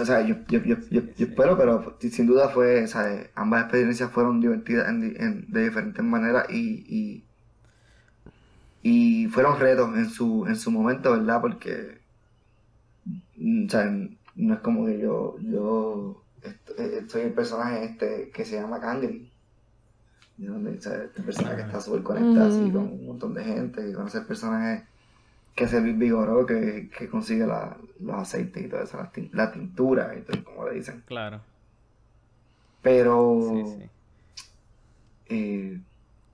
[0.00, 3.62] O sea, yo, yo, yo, yo, yo espero, pero sin duda fue, o sea, ambas
[3.64, 7.24] experiencias fueron divertidas en, di- en- de diferentes maneras y, y,
[8.88, 11.40] y fueron retos en su, en su momento, ¿verdad?
[11.40, 11.98] Porque,
[13.36, 13.84] mm, o sea,
[14.34, 19.32] no es como que yo, yo eh, soy el personaje este que se llama Kangri.
[20.40, 22.72] O sea, este personaje que está súper conectado así Ujú.
[22.72, 24.86] con un montón de gente y conoce el personaje
[25.56, 29.50] que se vigoró, que, que consigue la- los aceites y todo eso, la, tin- la
[29.50, 31.02] tintura y todo, como le dicen.
[31.06, 31.40] Claro.
[32.82, 33.90] Pero, Sí, sí.
[35.26, 35.80] eh,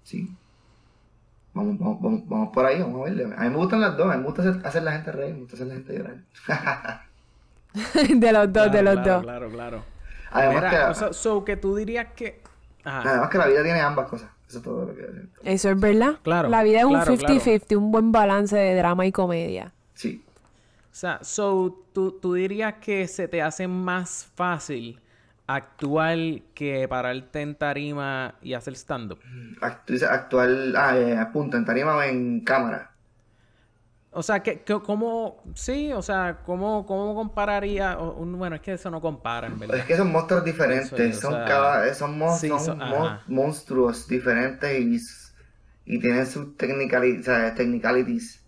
[0.03, 0.29] sí.
[1.55, 3.25] Vamos, vamos, vamos, vamos por ahí, vamos a verle.
[3.37, 5.35] A mí me gustan las dos, a mí me gusta hacer, hacer la gente reír,
[5.35, 6.17] me gusta hacer la gente llorar.
[8.21, 9.23] de los dos, de los claro, dos.
[9.23, 9.85] Claro, claro.
[10.33, 12.43] Además, Mira, que, o sea, so que tú dirías que...
[12.83, 13.09] Ajá.
[13.09, 14.31] además que la vida tiene ambas cosas.
[14.49, 15.31] Eso es todo lo que decir.
[15.45, 16.17] Eso es verdad.
[16.23, 19.73] Claro, La vida es un claro, 50-50, un buen balance de drama y comedia.
[19.95, 20.25] Sí.
[20.93, 25.01] O sea, so, ¿tú, tú dirías que se te hace más fácil
[25.47, 26.19] actuar
[26.55, 29.19] que pararte en tarima y hacer stand-up.
[29.61, 32.91] Actual, ah, eh, punto, en tarima o en cámara.
[34.17, 38.73] O sea, que, que- ¿cómo, sí, o sea, cómo, cómo compararía, un- bueno, es que
[38.75, 39.77] eso no compara, en verdad.
[39.79, 43.07] Es que son monstruos diferentes, o son sea, eh, son, mon- sí, son son- mon-
[43.09, 43.23] ajá.
[43.27, 44.79] monstruos diferentes
[45.87, 48.41] y, tienen sus technicali- o sea, technicalities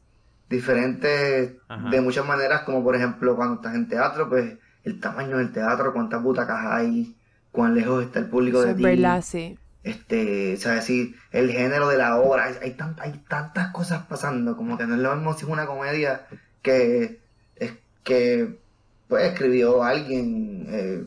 [0.48, 1.90] diferentes Ajá.
[1.90, 5.92] de muchas maneras, como por ejemplo cuando estás en teatro, pues el tamaño del teatro,
[5.94, 7.16] cuántas butacas hay,
[7.52, 8.82] cuán lejos está el público Eso de es ti.
[8.84, 9.58] verdad, sí.
[9.84, 14.06] este, o sea, decir, el género de la obra, hay, hay, tan- hay tantas cosas
[14.06, 16.26] pasando, como que no es lo mismo si es una comedia
[16.62, 17.20] que,
[17.56, 17.72] es,
[18.04, 18.60] que
[19.08, 21.06] pues, escribió alguien, eh,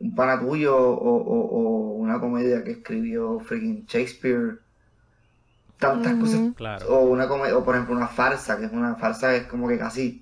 [0.00, 1.48] un pana tuyo, o, o-
[1.92, 4.58] o una comedia que escribió freaking Shakespeare,
[5.78, 6.86] tantas cosas, Claro.
[6.88, 9.78] o una comedia, o por ejemplo una farsa, que es una farsa es como que
[9.78, 10.21] casi,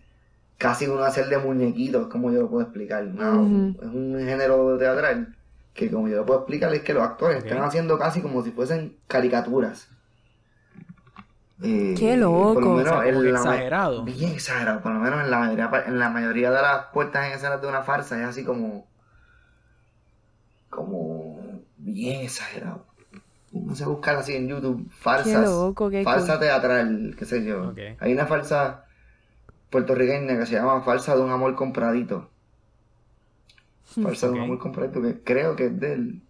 [0.61, 5.35] casi uno hacer de muñequitos, como yo lo puedo explicar, una- es un género teatral
[5.73, 8.51] que como yo lo puedo explicar es que los actores están haciendo casi como si
[8.51, 9.88] fuesen caricaturas.
[11.62, 12.55] Eh, Qué loco.
[12.55, 14.05] Por lo O menos sea, como en que la ma- exagerado.
[14.05, 17.33] Bien exagerado, por lo menos en la mayoría, en la mayoría de las puertas en
[17.33, 18.87] escenas de una farsa es así como
[20.68, 21.38] como
[21.79, 22.87] bien exagerado.
[23.53, 26.40] No sé buscar así en YouTube farsas, Qué loco, qué farsa cool.
[26.40, 27.75] teatral, qué sé yo.
[27.99, 28.85] Hay una farsa
[29.70, 32.30] puertorriqueña que se llama Farsa de un amor compradito.
[34.02, 36.22] Farsa de un amor compradito que creo que es del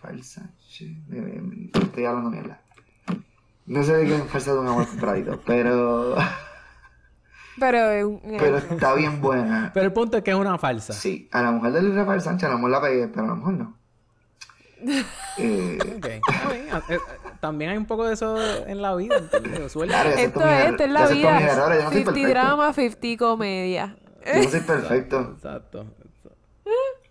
[0.00, 0.48] falsa.
[0.70, 2.60] che, me- me- me- estoy hablando mierda.
[3.66, 6.16] No sé de qué es Farsa de un amor compradito, pero
[7.58, 9.70] Pero, un- pero está bien buena.
[9.74, 10.92] Pero el punto es que es una falsa.
[10.94, 13.28] Sí, a la mujer de Luis Rafael Sánchez a la mujer la pegué, pero a
[13.28, 13.76] la mujer no.
[15.38, 16.06] Eh, Ok.
[17.40, 19.72] También hay un poco de eso en la vida, ¿entiendes?
[19.72, 19.92] Suerte.
[19.94, 21.40] Claro, Esto es, esta es la vida.
[21.40, 22.28] errores, yo no soy 50 perfecto.
[22.28, 23.96] drama, 50 comedia.
[24.26, 25.20] Yo no soy perfecto.
[25.36, 25.86] Exacto.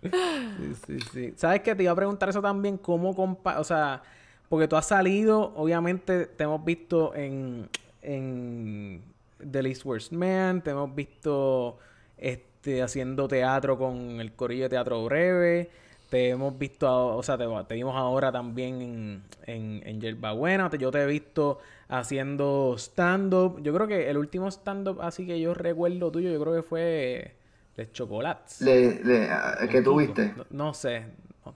[0.02, 1.34] Sí, sí, sí.
[1.36, 1.74] ¿Sabes qué?
[1.74, 3.58] Te iba a preguntar eso también, cómo compa...
[3.60, 4.02] O sea,
[4.48, 7.68] porque tú has salido, obviamente te hemos visto en,
[8.02, 9.02] en
[9.50, 11.78] The Least Worst Man, te hemos visto
[12.16, 15.70] este, haciendo teatro con el corillo de teatro breve,
[16.10, 20.68] te hemos visto, o sea, te, te vimos ahora también en, en, en Yerba Buena,
[20.68, 25.40] te- yo te he visto haciendo stand-up, yo creo que el último stand-up así que
[25.40, 27.36] yo recuerdo tuyo, yo creo que fue
[27.76, 28.60] de chocolates.
[28.60, 29.28] Le, le,
[29.70, 30.34] que tuviste.
[30.36, 31.06] No, no sé.
[31.46, 31.54] no.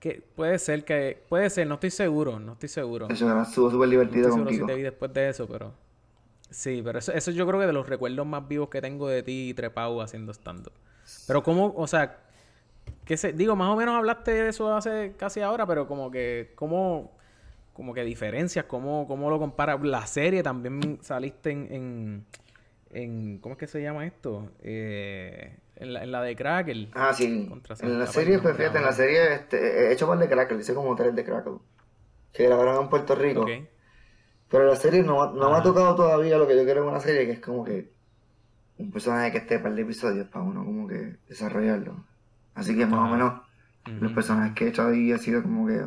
[0.00, 1.24] Que puede ser que...
[1.28, 2.38] Puede ser, no estoy seguro.
[2.38, 3.08] No estoy seguro.
[3.08, 5.46] No Eso era estuvo súper estoy divertido seguro con si te vi después de eso,
[5.48, 5.72] pero...
[6.50, 9.22] Sí, pero eso, eso yo creo que de los recuerdos más vivos que tengo de
[9.22, 10.72] ti y Trepau haciendo stand-up.
[11.26, 12.18] Pero cómo, o sea...
[13.08, 16.52] qué sé, digo, más o menos hablaste de eso hace casi ahora, pero como que...
[16.56, 17.16] ¿Cómo...
[17.74, 19.82] Como que diferencias, cómo, cómo lo comparas.
[19.82, 21.68] La serie también saliste en...
[21.72, 22.26] en,
[22.90, 24.50] en- ¿Cómo es que se llama esto?
[24.62, 26.88] Eh, en, la, en la de Crackle.
[26.94, 27.48] Ah, sí.
[27.80, 30.74] En la serie, pues fíjate, en la serie este, he hecho par de Crackle, hice
[30.74, 31.58] como tres de Crackle.
[32.32, 33.46] que grabaron en Puerto Rico.
[34.50, 37.00] Pero la serie no, no me ha tocado todavía lo que yo quiero en una
[37.00, 37.92] serie, que es como que
[38.78, 42.04] un personaje que esté para el episodio para uno como que desarrollarlo.
[42.58, 43.40] Así que más o menos
[43.86, 44.14] los Ujú.
[44.14, 45.82] personajes que he hecho ahí ha sido como que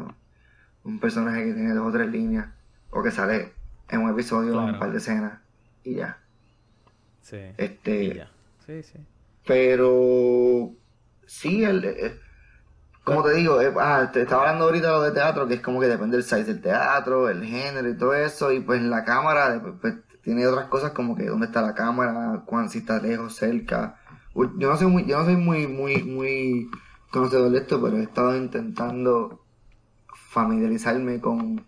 [0.84, 2.48] un personaje que tiene dos o tres líneas
[2.90, 3.54] o que sale
[3.90, 4.74] en un episodio en Claro.
[4.74, 5.40] un par de escenas
[5.84, 6.18] y ya.
[7.22, 7.38] Sí.
[7.58, 8.30] Este, Y ya.
[8.66, 9.00] Sí, sí.
[9.46, 10.72] pero
[11.28, 12.20] sí, el, eh,
[13.04, 15.62] como te digo, eh, ah, te estaba hablando ahorita de lo de teatro, que es
[15.62, 19.04] como que depende del size del teatro, el género y todo eso, y pues la
[19.04, 23.00] cámara eh, pues, tiene otras cosas como que dónde está la cámara, cuán, si está
[23.00, 23.98] lejos, cerca.
[24.36, 26.70] Yo no soy muy, yo no soy muy, muy, muy
[27.12, 29.42] conocedor de esto, pero he estado intentando
[30.32, 31.66] familiarizarme con,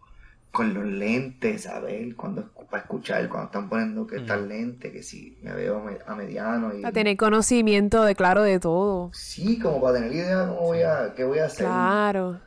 [0.52, 4.92] con los lentes, a ver, cuando para escuchar, cuando están poniendo que está el lente,
[4.92, 8.60] que si me veo a me- a mediano y A tener conocimiento de claro de
[8.60, 9.12] todo.
[9.14, 11.68] Sí, como para tener idea de cómo voy a, qué voy a hacer.
[11.68, 12.40] Claro.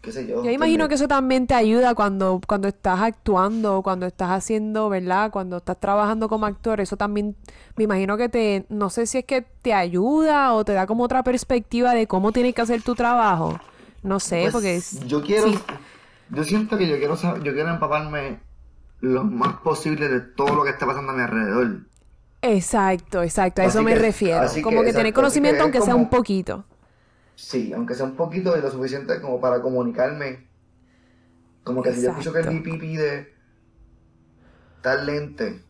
[0.00, 0.42] Qué sé yo.
[0.42, 5.30] Yo imagino que eso también te ayuda cuando, cuando estás actuando, cuando estás haciendo, ¿verdad?
[5.30, 7.36] Cuando estás trabajando como actor, eso también
[7.76, 11.04] me imagino que te, no sé si es que te ayuda o te da como
[11.04, 13.60] otra perspectiva de cómo tienes que hacer tu trabajo.
[14.02, 15.06] No sé, Pues, porque es...
[15.06, 15.48] Yo quiero.
[15.48, 15.58] sí.
[16.30, 18.40] Yo siento que yo quiero yo quiero empaparme
[19.00, 21.80] lo más posible de todo lo que está pasando a mi alrededor.
[22.42, 24.40] Exacto, exacto, a eso me refiero.
[24.62, 26.64] Como que, que, exacto, conocimiento que aunque sea un poquito.
[27.40, 30.46] Sí, aunque sea un poquito y lo suficiente como para comunicarme.
[31.64, 32.46] Como que si yo escucho que el.
[32.62, 33.32] DP pide
[34.82, 35.62] tal lente,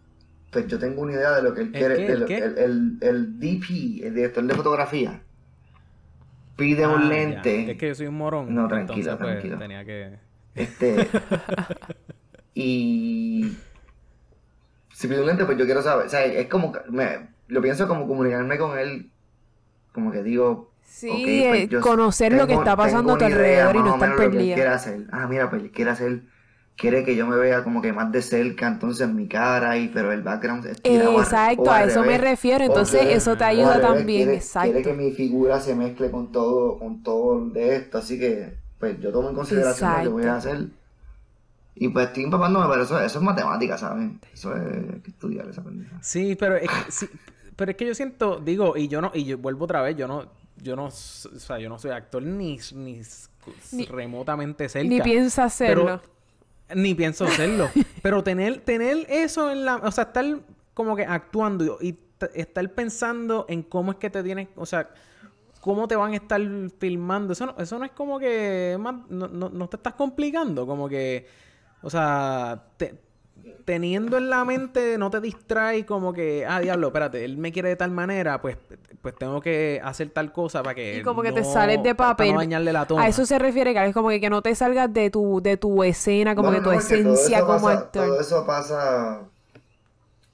[0.50, 1.94] pues yo tengo una idea de lo que él ¿El quiere.
[1.96, 2.38] de el qué?
[2.38, 5.22] el, el- el DP, el director de fotografía,
[6.56, 7.08] pide Ah, un ya.
[7.08, 7.70] lente.
[7.70, 8.52] Es que yo soy un morón.
[8.52, 9.58] No, tranquilo, entonces, pues, tranquilo.
[9.58, 10.18] tenía que.
[10.56, 11.08] Este.
[12.54, 13.56] y.
[14.92, 16.06] Si pido un lente, pues yo quiero saber.
[16.06, 16.72] O sea, es como.
[16.90, 19.10] Me, lo pienso como comunicarme con él.
[19.92, 20.69] Como que digo.
[20.92, 23.68] Sí, ok, eh, pues yo conocer lo que tengo- está pasando a tu tengo idea
[23.70, 24.54] alrededor y no estar perdido.
[24.54, 25.06] quiere hacer.
[25.12, 26.22] Ah, mira, pues él quiere hacer.
[26.76, 29.88] Quiere que yo me vea como que más de cerca, entonces en mi cara, y
[29.88, 32.20] pero el background es Exacto, o a al eso me revés.
[32.22, 34.72] refiero, O entonces eso te ayuda revés, también, quiere- exacto.
[34.72, 38.98] Quiere que mi figura se mezcle con todo, con todo de esto, así que pues
[39.00, 40.48] yo tomo en consideración lo que voy a Exacto.
[40.48, 40.66] hacer.
[41.74, 44.20] Y pues estoy empapándome, pero eso, eso es matemática, ¿saben?
[44.34, 44.62] Eso es
[44.94, 45.96] hay que estudiar esa pendeja.
[46.02, 47.08] Sí, pero es que, sí,
[47.56, 50.08] pero es que yo siento, digo, y yo no, y yo vuelvo otra vez, yo
[50.08, 50.24] no,
[50.62, 53.02] yo no, o sea, yo no soy actor ni, ni,
[53.86, 54.88] remotamente cerca.
[54.88, 56.00] Ni piensa hacerlo.
[56.66, 57.68] Pero, ni pienso hacerlo.
[58.02, 60.24] pero tener, tener eso en la, o sea, estar
[60.74, 61.98] como que actuando y
[62.34, 64.90] estar pensando en cómo es que te tienes, o sea,
[65.60, 66.40] cómo te van a estar
[66.78, 70.88] filmando, eso no, eso no es como que no, no, no te estás complicando, como
[70.88, 71.26] que,
[71.82, 72.94] o sea, te-
[73.64, 77.68] teniendo en la mente no te distrae como que, ah, diablo, espérate, él me quiere
[77.68, 78.56] de tal manera, pues,
[79.00, 81.94] pues tengo que hacer tal cosa para que Y como que te no- sales de
[81.94, 82.32] para papel.
[82.32, 83.02] no dañarle la toma.
[83.04, 85.82] A eso se refiere, Carlos, como que, que no te salgas de tu, de tu
[85.84, 88.06] escena, como que tu es esencia como pasa- actor.
[88.08, 89.20] Todo eso pasa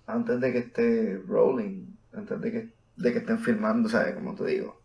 [0.07, 4.14] antes de que esté rolling, antes de que, de que estén filmando, ¿sabes?
[4.14, 4.81] Como te digo.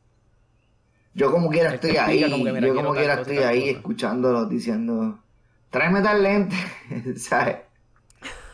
[1.13, 3.69] Yo como quiera te estoy explica ahí, como que, mira, yo como quiera estoy ahí
[3.69, 5.19] escuchándolos diciendo,
[5.69, 6.55] tráeme tal lente,
[7.17, 7.57] ¿sabes?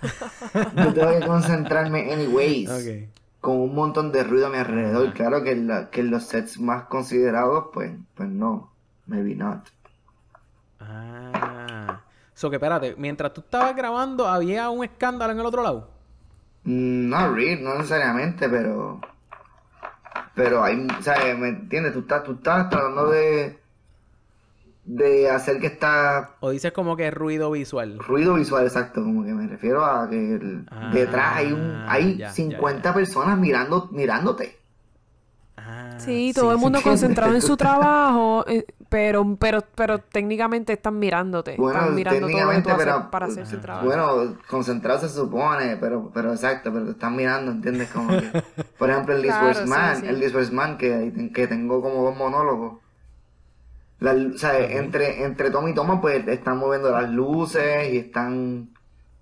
[0.75, 2.69] Yo tengo que concentrarme anyways.
[3.41, 5.13] Con un montón de ruido a mi alrededor.
[5.13, 8.71] Claro que, en la- que los sets más considerados, pues, pues no.
[9.05, 9.67] Maybe not.
[10.79, 12.01] Ah.
[12.33, 15.89] So que espérate, mientras tú estabas grabando, ¿había un escándalo en el otro lado?
[16.63, 18.99] Mm, No, real, no necesariamente, pero.
[20.36, 20.88] Pero hay.
[21.01, 21.38] ¿Sabes?
[21.38, 21.93] ¿Me entiendes?
[21.93, 23.60] Tú estás, tú estás tratando de.
[24.89, 26.32] De hacer que está.
[26.39, 28.00] ¿O dices como que ruido visual?
[28.00, 29.04] Ruido visual, exacto.
[29.04, 32.89] Como que me refiero a que el- Ah, detrás hay un hay ya, ya, 50
[32.89, 32.93] ya.
[32.95, 34.58] personas mirando, mirándote.
[35.58, 36.86] Ah, Sí, todo el mundo sí.
[36.86, 41.56] concentrado en su trabajo, eh, pero, pero, pero técnicamente están mirándote.
[41.58, 43.12] Bueno, están mirando todo lo que tú técnicamente, pero.
[43.12, 43.86] para hacer su trabajo.
[43.88, 47.89] Bueno, concentrado se supone, pero, pero exacto, pero te están mirando, ¿entiendes?
[47.89, 48.32] Como que,
[48.80, 50.06] por ejemplo, el This Claro, Was sí, Man, sí.
[50.08, 52.87] el Man, que, que tengo como dos monólogos.
[53.99, 58.69] La, o sea, entre, entre toma y toma, pues están moviendo las luces y están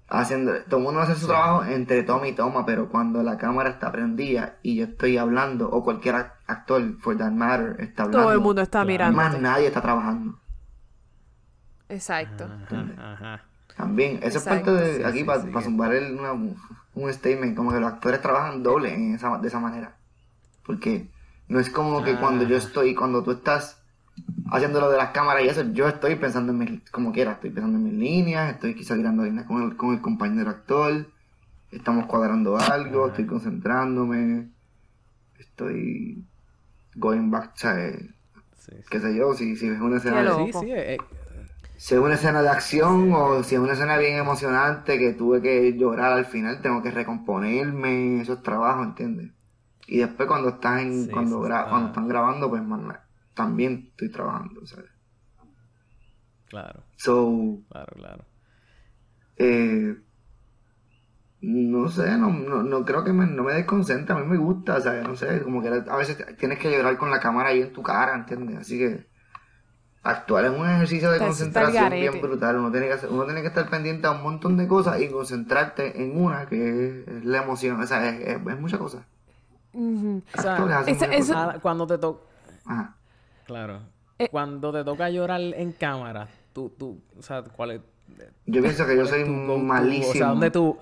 [0.09, 0.53] haciendo.
[0.63, 3.91] Todo el mundo hace su trabajo entre toma y toma, pero cuando la cámara está
[3.91, 8.25] prendida y yo estoy hablando, o cualquier ac- actor, for that matter, está hablando.
[8.25, 9.15] todo el mundo está mirando.
[9.15, 10.37] Más nadie está trabajando.
[11.89, 12.45] Exacto.
[12.45, 13.41] Ajá, ajá.
[13.77, 15.49] También, eso Exacto, es parte de sí, aquí sí, para sí.
[15.63, 19.59] zumbar el- una- un statement, como que los actores trabajan doble en esa, de esa
[19.59, 19.95] manera.
[20.65, 21.09] Porque
[21.47, 22.59] no es como que cuando yo Ah.
[22.59, 23.81] estoy, cuando tú estás
[24.51, 27.49] haciendo lo de las cámaras y eso, yo estoy pensando en mis, como quiera, estoy
[27.51, 31.07] pensando en mis líneas, estoy quizá tirando líneas con el, con el compañero actor,
[31.71, 34.49] estamos cuadrando algo, estoy concentrándome,
[35.39, 36.23] estoy
[36.95, 38.73] going back, sí.
[38.89, 40.51] qué sé yo, si, si ves una escena de-.
[40.51, 40.97] Sí, sí, eh,
[41.77, 45.41] Si es una escena de acción o si es una escena bien emocionante que tuve
[45.41, 49.31] que llorar al final, tengo que recomponerme, esos trabajos, ¿entiendes?
[49.87, 51.69] Y después cuando están en, Sí, cuando, sí, gra- ah.
[51.69, 52.97] cuando están grabando, pues man,
[53.35, 54.89] también estoy trabajando, ¿sabes?
[56.47, 58.25] Claro, So, claro, claro.
[59.37, 59.95] eh,
[61.41, 64.77] no sé, no, no, no creo que me, no me desconcentra, a mí me gusta,
[64.77, 67.61] o sea, no sé, como que a veces tienes que llorar con la cámara ahí
[67.61, 68.57] en tu cara, ¿entiendes?
[68.57, 69.07] Así que
[70.03, 73.47] actuar es un ejercicio de concentración bien brutal, uno tiene que hacer- uno tiene que
[73.47, 77.79] estar pendiente a un montón de cosas y concentrarte en una que es, la emoción,
[77.81, 78.97] o sea, es, es, es.
[80.33, 80.87] O sea, cosas.
[81.35, 82.97] ah, cuando te toca...
[83.45, 83.79] Claro.
[84.19, 84.27] Eh.
[84.29, 87.81] Cuando te toca llorar en cámara, tú, tú, o sea, ¿cuál es?
[88.45, 89.57] Yo pienso que yo soy go-to?
[89.57, 90.09] malísimo.
[90.09, 90.77] O sea, ¿dónde tú...?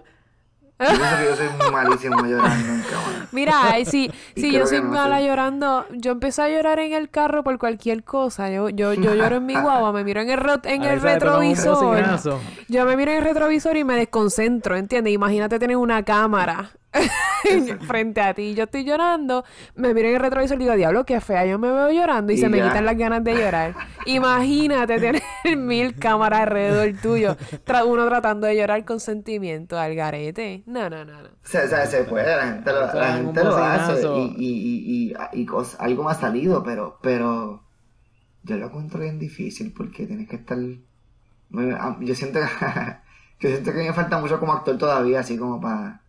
[0.80, 3.28] Yo pienso que yo soy malísimo llorando en cámara.
[3.32, 7.10] Mira, ay, si, si yo soy no mala llorando, yo empecé a llorar en el
[7.10, 8.50] carro por cualquier cosa.
[8.50, 11.04] Yo, yo, yo lloro en mi guagua, me miro en el, ro- en el un
[11.04, 12.04] retrovisor.
[12.68, 15.14] Yo me miro en el retrovisor y me desconcentro, ¿entiendes?
[15.14, 16.72] Imagínate tener una cámara
[17.88, 18.54] frente a ti.
[18.56, 19.44] Yo estoy llorando,
[19.76, 22.36] me miro en el retrovisor y digo, diablo, qué fea, yo me veo llorando y,
[22.36, 23.74] Y se me quitan las ganas de llorar.
[24.06, 25.22] Imagínate tener
[25.58, 27.36] mil cámaras alrededor tuyo,
[27.66, 30.64] tra- uno tratando de llorar con sentimiento al garete.
[30.66, 31.30] No, no, no, no.
[31.44, 35.76] Se puede, la gente lo, la gente lo hace y, y, y, y, y cos-
[35.80, 37.64] algo me ha salido, pero, pero
[38.44, 40.58] yo lo encuentro bien difícil porque tienes que estar...
[42.02, 42.48] Yo siento que,
[43.40, 46.02] yo siento que me falta mucho como actor todavía, así como para...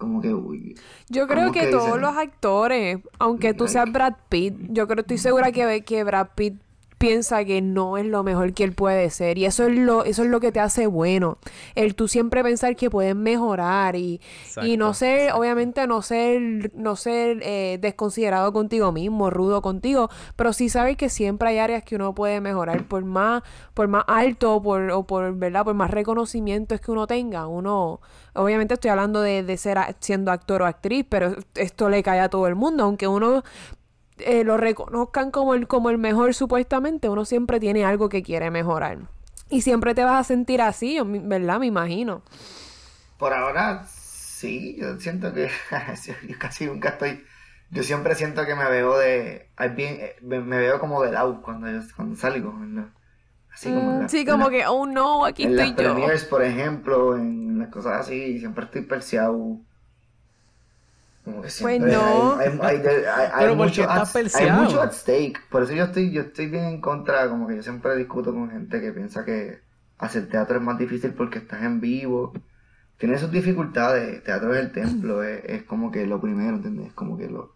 [0.00, 0.76] Como que, uy,
[1.10, 2.00] Yo creo ¿Cómo que, que todos dicen?
[2.00, 6.54] los actores, aunque tú seas Brad Pitt, yo creo estoy segura que, que Brad Pitt
[7.00, 10.22] piensa que no es lo mejor que él puede ser y eso es lo eso
[10.22, 11.38] es lo que te hace bueno.
[11.74, 14.20] El tú siempre pensar que puedes mejorar y,
[14.62, 20.10] y no Exacto, ser obviamente no ser no ser eh, desconsiderado contigo mismo rudo contigo
[20.36, 24.04] pero sí saber que siempre hay áreas que uno puede mejorar por más por más
[24.06, 28.02] alto o por o por verdad por más reconocimiento es que uno tenga uno
[28.34, 32.28] obviamente estoy hablando de, de ser siendo actor o actriz pero esto le cae a
[32.28, 33.42] todo el mundo aunque uno
[34.26, 38.50] eh, lo reconozcan como el, como el mejor supuestamente, uno siempre tiene algo que quiere
[38.50, 38.98] mejorar.
[39.48, 41.58] Y siempre te vas a sentir así, ¿verdad?
[41.60, 42.22] Me imagino.
[43.16, 45.48] por ahora sí, yo siento que
[46.28, 47.24] yo casi nunca estoy...
[47.72, 49.52] Yo siempre siento que me veo de...
[49.58, 52.92] eh, me, veo como de lado cuando, yo, cuando salgo, ¿no?
[53.52, 56.12] Así como Mm, la- sí, como la- que, oh no, aquí en las estoy yo.
[56.12, 59.66] premiers, por ejemplo, en las cosas así, siempre estoy perseado.
[61.24, 62.36] Como que siempre Pues no.
[62.38, 64.62] hay, hay, hay, hay- hay Pero ¿por mucho at- hay perseado?
[64.62, 65.38] mucho at stake.
[65.50, 68.50] Por eso yo estoy, yo estoy bien en contra, como que yo siempre discuto con
[68.50, 69.60] gente que piensa que
[69.98, 72.32] hacer teatro es más difícil porque estás en vivo.
[72.96, 76.88] Tiene sus dificultades, teatro es el templo, es, es como que lo primero, ¿entiendes?
[76.88, 77.54] Es como que lo...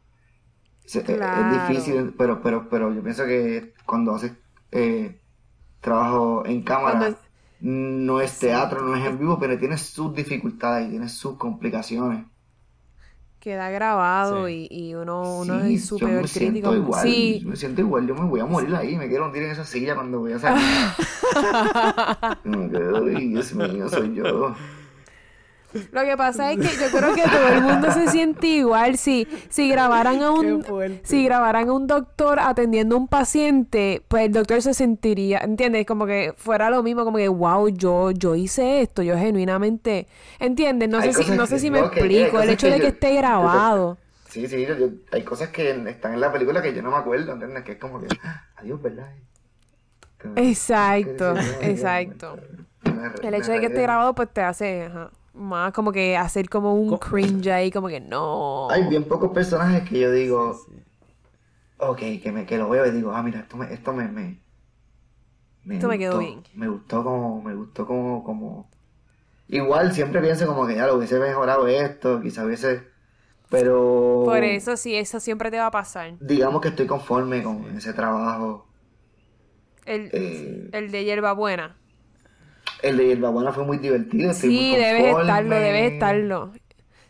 [0.85, 1.55] se- es- Claro.
[1.57, 4.33] Es difícil, pero, pero, pero yo pienso que cuando haces
[4.73, 5.21] eh,
[5.81, 7.19] trabajo en cámara, Cuando-
[7.61, 12.27] no es teatro, no es en vivo, pero tiene sus dificultades y tiene sus complicaciones.
[13.45, 14.67] Queda grabado Sí.
[14.71, 16.75] y, y uno, uno Sí, es súper me siento crítico.
[16.75, 19.43] igual, Sí, yo me siento igual, yo me voy a morir ahí, me quiero hundir
[19.43, 20.65] en esa silla cuando voy a salir.
[22.45, 24.55] Me quedo, "Ay, Dios mío, soy yo.
[25.93, 29.27] Lo que pasa es que yo creo que todo el mundo se siente igual si,
[29.49, 30.63] si grabaran a un
[31.03, 35.85] si grabaran a un doctor atendiendo a un paciente, pues el doctor se sentiría, ¿entiendes?
[35.87, 40.07] Como que fuera lo mismo, como que wow, yo yo hice esto, yo genuinamente,
[40.39, 40.89] ¿entiendes?
[40.89, 42.93] No Hay sé si no sé si me explico, el hecho que de que yo-
[42.93, 43.99] esté grabado.
[44.29, 46.97] Sí, sí, yo- yo- hay cosas que están en la película que yo no me
[46.97, 47.63] acuerdo, ¿entiendes?
[47.65, 49.09] Que es como que, "Ah, adiós, ¿verdad?
[50.37, 52.39] Exacto, "Ay, exacto.
[53.23, 56.75] El hecho de que esté grabado pues te hace ajá, más como que hacer como
[56.75, 58.69] un Co- cringe ahí, como que no.
[58.69, 60.71] Hay bien pocos personajes que yo digo,
[61.79, 64.45] ok, que, me, que lo veo y digo, ah, mira, esto me, esto me, me,
[65.71, 66.45] Esto me quedó bien.
[66.53, 68.71] Me gustó como, me gustó como, como,
[69.49, 72.89] igual siempre pienso como que ya lo hubiese mejorado esto, quizás hubiese,
[73.51, 73.79] pero
[74.23, 76.15] Por eso sí, eso siempre te va a pasar.
[76.19, 78.75] digamos que estoy conforme con ese trabajo.
[79.87, 81.77] El, Eh, el de hierbabuena.
[82.83, 84.31] El de Hierbabuena fue muy divertido.
[84.31, 86.53] estoy Sí, muy debes estarlo, debes estarlo.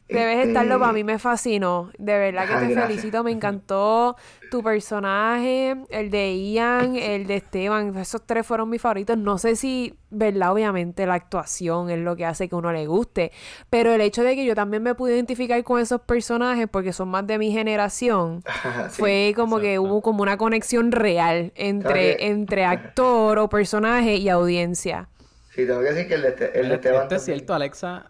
[0.06, 1.90] Debes Este- estarlo, para mí me fascinó.
[1.98, 2.86] De verdad que Ay, te gracias.
[2.88, 4.16] felicito, me encantó
[4.50, 7.96] tu personaje, el de Ian, el de Esteban.
[7.96, 9.16] Esos tres fueron mis favoritos.
[9.16, 10.52] No sé si, ¿verdad?
[10.52, 13.32] Obviamente la actuación es lo que hace que uno le guste.
[13.70, 17.08] Pero el hecho de que yo también me pude identificar con esos personajes porque son
[17.08, 18.42] más de mi generación.
[18.90, 19.00] Sí.
[19.00, 25.08] fue como que hubo como una conexión real entre, entre actor o personaje y audiencia.
[25.55, 28.07] Sí, tengo que decir que el de, este- el de Esto Esteban es cierto, Alexa.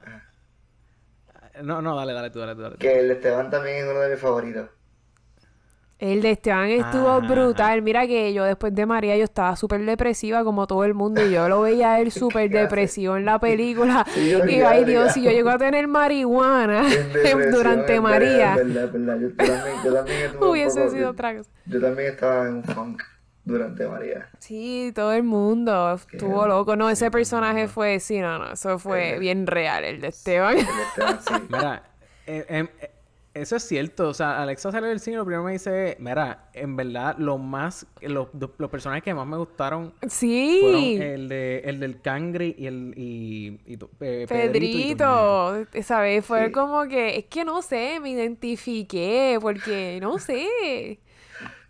[1.62, 2.62] No, no, dale, dale tú, dale tú.
[2.62, 2.78] Dale tú.
[2.80, 4.68] que el de Esteban también es uno de mis favoritos.
[5.98, 7.80] El de Esteban estuvo brutal.
[7.82, 11.30] Mira que yo después de María yo estaba súper depresiva como todo el mundo y
[11.32, 14.04] yo lo veía a él súper depresivo en la película.
[14.12, 16.82] Sí, yo y olvidaba, ay Dios, si yo llego a tener marihuana
[17.52, 19.66] durante María, verdad, es verdad, es verdad.
[19.84, 21.50] Yo, yo también, yo hubiese poco- sido yo- otra cosa.
[21.66, 23.02] Yo también estaba en un funk
[23.44, 24.28] durante María.
[24.38, 26.76] Sí, todo el mundo estuvo Qué- loco.
[26.76, 30.56] No, ese personaje fue, sí, no, no, eso fue bien real, el de Esteban.
[30.58, 31.34] El Esteban, sí.
[31.50, 31.82] Mira,
[32.26, 32.90] eh, em, eh,
[33.34, 34.08] eso es cierto.
[34.08, 37.36] O sea, Alexa sale del cine y lo primero me dice, mira, en verdad, lo
[37.36, 42.54] más, los, los personajes que más me gustaron fueron Sí, el, de, el del Cangri
[42.56, 45.56] y el y, y tu- eh, Pedrito.
[45.58, 46.52] Pedrito, esa vez fue Sí.
[46.52, 51.00] como que, es que no sé, me identifiqué, porque no sé,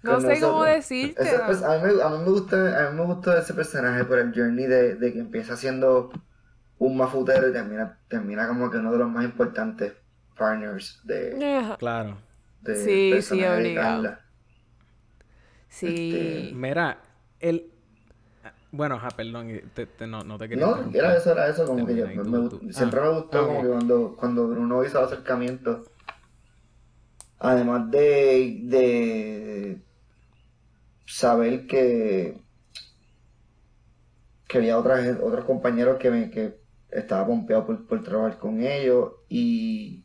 [0.04, 1.22] no sé cómo decirte.
[1.22, 4.04] Ese pers- a, mí, me- a mí me gusta, a mí me gustó ese personaje
[4.04, 6.10] por el journey de, de que empieza siendo
[6.78, 9.92] un mafutero y termina, termina como que uno de los más importantes
[10.36, 11.76] partners de.
[11.78, 12.16] Claro.
[12.62, 14.16] de Sí, sí, obligado.
[15.68, 16.52] Sí.
[16.54, 16.98] Mira,
[17.40, 17.70] el...
[18.70, 21.64] Bueno, ajá, perdón, y te- te- no, no te quería No, era eso, era eso,
[21.64, 24.48] como que yo, me tú- tú- siempre ah, me gustó ah, como que cuando, cuando
[24.48, 25.84] Bruno hizo el acercamiento,
[27.38, 29.80] además de, de
[31.06, 32.36] saber que,
[34.48, 36.56] que había otra gen- otros compañeros que, me, que
[36.90, 40.04] estaba pompeado por, por trabajar con ellos y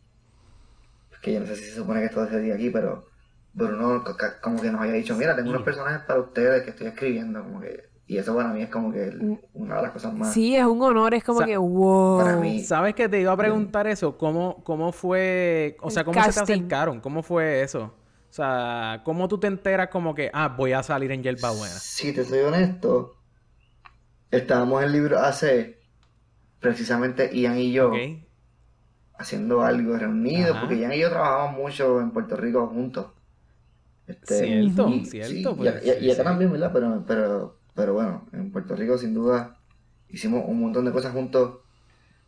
[1.21, 3.05] que yo no sé si se supone que esto se diga aquí, pero
[3.53, 4.03] Bruno
[4.41, 7.59] como que nos había dicho, mira, tengo unos personajes para ustedes que estoy escribiendo, como
[7.59, 10.33] que, y eso para mí es como que el- una de las cosas más...
[10.33, 12.17] Sí, es un honor, es como Sa- que wow.
[12.17, 14.17] Para mí- ¿Sabes que te iba a preguntar eso?
[14.17, 17.01] ¿Cómo, cómo fue, o sea, cómo se te acercaron?
[17.01, 17.93] ¿Cómo fue eso?
[18.29, 21.73] O sea, ¿cómo tú te enteras como que, ah, voy a salir en Yerba Buena?
[21.75, 23.15] Si te soy honesto,
[24.31, 25.77] estábamos en libro AC,
[26.59, 27.91] precisamente Ian y yo,
[29.17, 30.59] haciendo algo reunidos, Ajá.
[30.61, 33.07] porque Ian y yo trabajamos mucho en Puerto Rico juntos.
[34.07, 36.23] Este, Cierto, y- cierto, sí, pues, y, y- sí, y acá sí.
[36.29, 36.71] también, ¿verdad?
[36.73, 39.57] Pero, pero, pero bueno, en Puerto Rico sin duda
[40.09, 41.59] hicimos un montón de cosas juntos.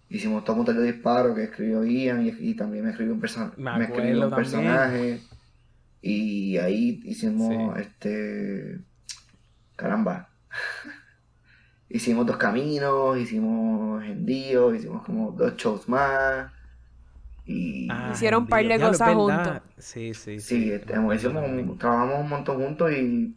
[0.10, 3.22] Hicimos todo un taller de disparo que escribió Ian y, y también me escribió un,
[3.22, 4.36] perso- Me me escribió un acuerdo también.
[4.36, 5.22] personaje.
[6.02, 7.82] Y ahí hicimos Sí.
[7.82, 8.80] este
[9.76, 10.30] caramba.
[11.90, 16.52] hicimos dos caminos, hicimos Gendío, hicimos como dos shows más.
[17.46, 19.62] Y Ah, Hicieron un par de cosas juntos.
[19.78, 20.62] Sí, sí, sí.
[20.64, 23.36] sí, este, hicimos un- trabajamos un montón juntos y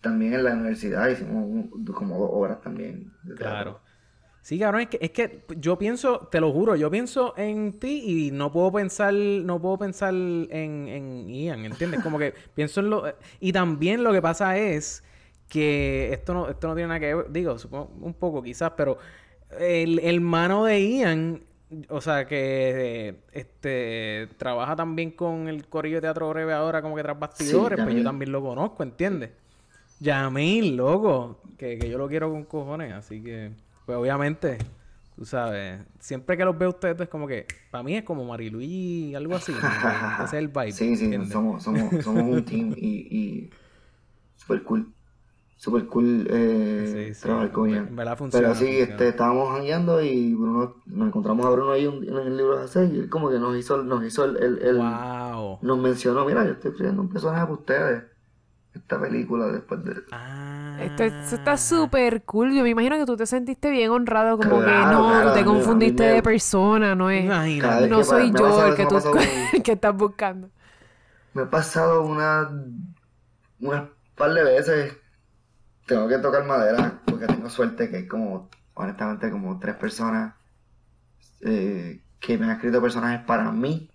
[0.00, 3.12] también en la universidad hicimos un- como dos horas también.
[3.36, 3.80] Claro.
[4.44, 8.02] Sí, cabrón, es que, es que yo pienso, te lo juro, yo pienso en ti
[8.04, 12.02] y no puedo pensar, no puedo pensar en, en Ian, ¿entiendes?
[12.02, 13.04] Como que pienso en lo...
[13.40, 15.02] Y también lo que pasa es
[15.48, 18.98] que esto no, esto no tiene nada que ver, digo, supongo un poco quizás, pero
[19.58, 21.42] el hermano de Ian,
[21.88, 27.02] o sea, que este trabaja también con el Corillo de Teatro Breve ahora como que
[27.02, 29.30] tras bastidores, pues yo también lo conozco, ¿entiendes?
[30.00, 34.58] Yamil, loco, que, que yo lo quiero con cojones, así que, pues obviamente,
[35.16, 38.24] tú sabes, siempre que los veo a ustedes es como que, para mí es como
[38.24, 39.60] Mariluí, algo así, que
[40.16, 41.32] ese es el vibe, Sí, sí, ¿entiendes?
[41.32, 43.16] somos, somos, somos un team y,
[43.46, 43.50] y
[44.36, 44.92] super cool.
[45.56, 47.70] Super cool eh, Sí, sí, trabajar con
[48.16, 52.16] funciona, Pero sí, este, estábamos jangueando y Bruno, nos encontramos a Bruno ahí un- en
[52.16, 54.76] el libro de hacer y él como que nos hizo, nos hizo el, el, el-
[54.78, 55.58] Wow.
[55.62, 58.04] nos mencionó, mira, yo estoy escribiendo un personaje para ustedes.
[58.74, 59.94] Esta película después de...
[60.10, 60.76] Ah.
[60.80, 62.52] Esto, esto está súper cool.
[62.52, 66.02] Yo me imagino que tú te sentiste bien honrado, como que no, claro, te confundiste
[66.02, 67.24] me- de persona, no es.
[67.24, 69.02] No que soy ha yo el que tú ha
[69.52, 70.50] con- que estás buscando.
[71.32, 72.50] Me he pasado una,
[73.60, 73.84] unas
[74.16, 74.96] par de veces.
[75.86, 80.34] Tengo que tocar madera porque tengo suerte que hay como, honestamente, como tres personas
[81.42, 83.90] eh, que me han escrito personajes para mí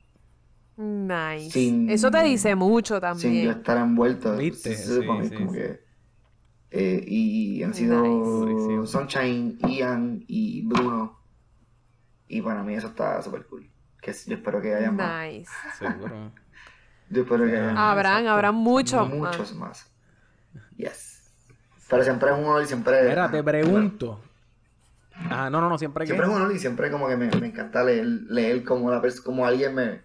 [0.82, 1.52] Nice.
[1.52, 3.50] Sin- Eso te dice mucho sin yo también.
[3.50, 4.38] estar envuelto.
[4.38, 4.72] ¿Viste?
[4.72, 5.58] Eso Sí, sí, como sí.
[5.58, 5.84] que,
[6.72, 8.88] eh, y han sido Nice.
[8.92, 11.20] Sunshine, Ian y Bruno.
[12.30, 13.70] Y para mí eso está súper cool.
[14.02, 15.28] Que yo espero que haya más.
[15.28, 15.52] Nice.
[15.80, 16.32] Seguro.
[17.10, 17.78] Yo espero que haya más.
[17.78, 19.10] Habrán, habrán muchos.
[19.10, 19.92] Muchos más.
[20.78, 21.34] Yes.
[21.90, 23.10] Pero siempre es un honor y siempre.
[23.10, 24.22] Mira, te pregunto.
[25.30, 26.08] Ah, no, no, no, siempre que.
[26.14, 29.02] Siempre es un honor y siempre como que me, me encanta leer, leer como, la
[29.26, 30.02] como alguien me,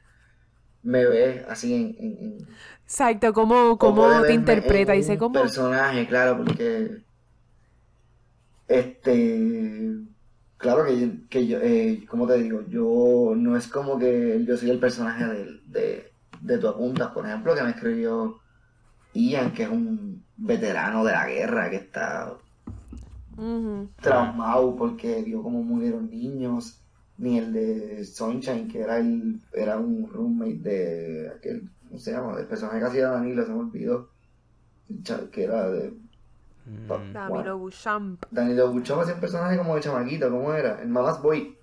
[0.85, 1.97] me ve así en.
[1.99, 2.49] en- en-
[2.85, 4.93] Exacto, cómo, como cómo te interpreta.
[4.93, 5.33] Dice, ¿cómo?
[5.41, 7.03] personaje, claro, porque.
[8.69, 9.97] Este.
[10.57, 14.57] Claro que yo, que yo eh, como te digo, yo no es como que yo
[14.57, 18.39] soy el personaje de, de, de Tu Apuntas, por ejemplo, que me escribió
[19.13, 22.35] Ian, que es un veterano de la guerra, que está
[24.01, 26.81] traumado porque vio cómo murieron niños,
[27.19, 32.39] ni el de Sunshine, que era el, era un roommate de aquel ¿cómo se llama?
[32.41, 34.11] El personaje que hacía Danilo, se me olvidó.
[35.33, 35.93] Que era de...
[36.89, 38.25] pa- Danilo Bouchamp.
[38.31, 40.81] Danilo Buchón hacía un personaje como de chamaquito, ¿cómo era?
[40.83, 41.57] El Mamás Boy.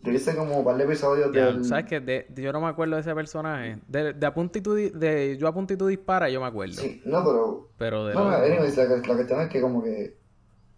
[0.00, 1.64] Yo hice como un par de episodios Ya, del...
[1.64, 2.00] ¿Sabes qué?
[2.00, 3.78] De- de- yo no me acuerdo de ese personaje.
[3.86, 6.74] De, de, apunta y tú di- de Yo apunto y tú dispara, yo me acuerdo.
[6.74, 7.68] Sí, no, pero...
[7.78, 10.16] Pero de No, lo- anyways, la, la cuestión es que como que...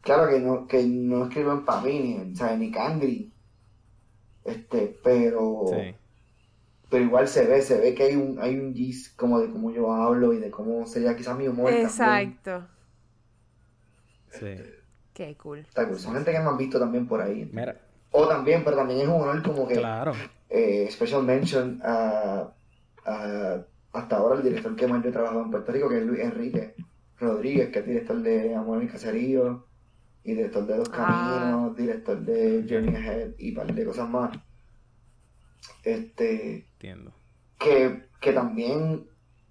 [0.02, 2.58] Claro que no, que no escriben para mí, ni, ¿sabes?
[2.58, 3.32] ni Cangri.
[4.44, 5.64] Este, pero...
[5.70, 5.94] Sí.
[6.90, 9.70] Pero igual se ve, se ve que hay un, hay un gis como de cómo
[9.72, 11.86] yo hablo y de cómo sería quizás mi humor también.
[11.86, 12.66] Exacto.
[14.30, 14.54] Sí.
[15.12, 15.60] Qué cool.
[15.60, 15.98] Está cool.
[15.98, 17.48] Son gente que me han visto también por ahí.
[17.52, 17.80] Mira,
[18.10, 19.74] O también, pero también es un honor como que...
[19.76, 20.12] claro.
[20.50, 22.52] eh, special mention a,
[23.06, 23.58] a-
[23.92, 26.20] hasta ahora el director que más yo he trabajado en Puerto Rico, que es Luis
[26.20, 26.74] Enrique
[27.18, 29.64] Rodríguez, que es director de Amor en el Caserío,
[30.24, 31.40] y director de Dos Ah.
[31.40, 34.30] Caminos, director de Journey Ahead y un par de cosas más.
[35.82, 37.12] Este, Entiendo.
[37.58, 39.06] que, que también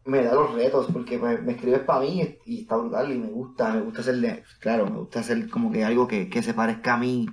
[0.06, 3.28] me da los retos, porque pues, me escribes para mí y está brutal y me
[3.28, 6.96] gusta, me gusta hacerle, claro, me gusta hacer como que algo que, que se parezca
[6.96, 7.28] a mí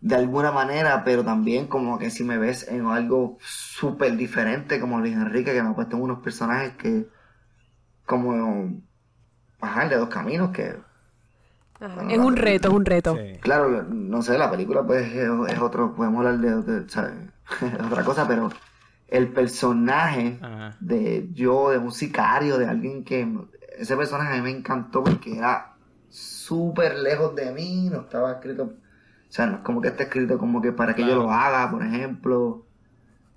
[0.00, 5.00] de alguna manera, pero también como que si me ves en algo súper diferente como
[5.00, 7.08] Luis Enrique, que me ha puesto en unos personajes que,
[8.06, 10.76] como, de dos caminos, que,
[11.80, 11.94] Ajá.
[11.96, 13.16] Bueno, Es un reto, es un reto.
[13.16, 13.38] Sí.
[13.40, 17.14] claro, no sé, la película pues es, es otro, podemos hablar de, de- ¿sabes?
[17.62, 18.50] Es otra cosa, pero
[19.08, 20.76] el personaje Ajá.
[20.80, 23.26] de yo, de un sicario, de alguien que
[23.78, 25.74] ese personaje a mí me encantó porque era
[26.10, 30.38] súper lejos de mí, no estaba escrito, o sea, no es como que está escrito
[30.38, 32.64] como que para que yo lo haga, por ejemplo,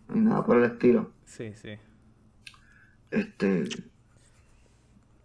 [0.10, 1.12] ni nada por el estilo.
[1.26, 1.78] Sí, sí.
[3.12, 3.66] Este,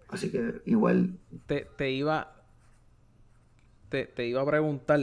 [0.08, 2.35] así que igual, Te, te iba.
[3.88, 5.00] Te, te iba a preguntar.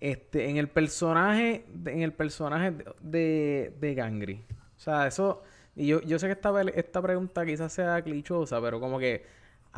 [0.00, 1.64] Este, en el personaje.
[1.72, 4.44] de- En el personaje de, de, de Gangri.
[4.76, 5.42] O sea, eso.
[5.74, 9.24] Y yo, yo sé que esta, esta pregunta quizás sea clichosa, pero como que.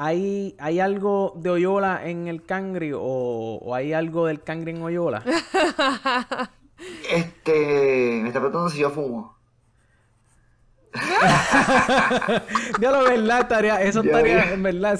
[0.00, 4.82] ¿Hay, ¿Hay algo de Oyola en el Cangri o, o hay algo del Cangri en
[4.82, 5.24] Oyola?
[7.10, 9.37] este, me está preguntando si yo fumo.
[12.80, 14.02] Ya lo verdad, estaría, eso
[14.52, 14.98] en verdad.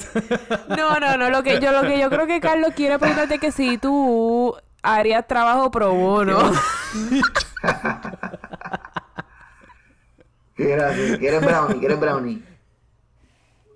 [0.77, 1.31] No, no, no.
[1.31, 5.27] Lo que yo, lo que yo creo que Carlos quiere preguntarte que si tú harías
[5.27, 6.53] trabajo pro bono.
[10.57, 11.79] ¿Quieres brownie?
[11.79, 12.43] ¿Quieres brownie?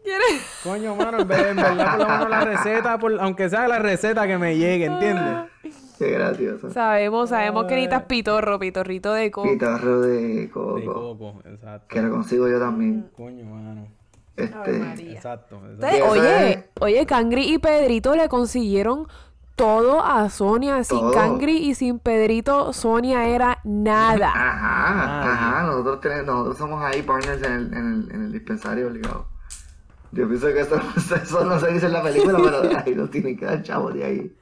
[0.03, 0.43] ¿Quieres?
[0.64, 3.79] Coño, mano, en, vez- en verdad, por lo menos la receta, por- aunque sea la
[3.79, 5.37] receta que me llegue, ¿entiendes?
[6.03, 6.71] Qué gracioso.
[6.71, 9.51] Sabemos, sabemos que necesitas pitorro, pitorrito de coco.
[9.51, 11.41] Guitarro de De coco.
[11.45, 11.87] exacto.
[11.89, 13.09] Que lo consigo yo también.
[13.17, 13.87] Coño, mano.
[14.37, 14.77] Este.
[14.77, 15.03] Exacto.
[15.03, 15.57] exacto.
[15.69, 19.07] Entonces, Eso oye, es- oye, Cangri y Pedrito le consiguieron
[19.55, 20.83] todo a Sonia.
[20.83, 21.13] Sin Todo.
[21.13, 24.29] Cangri y sin Pedrito, Sonia era nada.
[24.35, 28.33] Ajá, Ah, ajá, nosotros tenemos, nosotros somos ahí partners en el, en el, en el
[28.33, 29.27] dispensario obligado.
[30.11, 30.81] Yo pienso que eso,
[31.23, 34.05] eso no se dice en la película, pero ahí nos tienen que dar chavos de
[34.05, 34.37] ahí.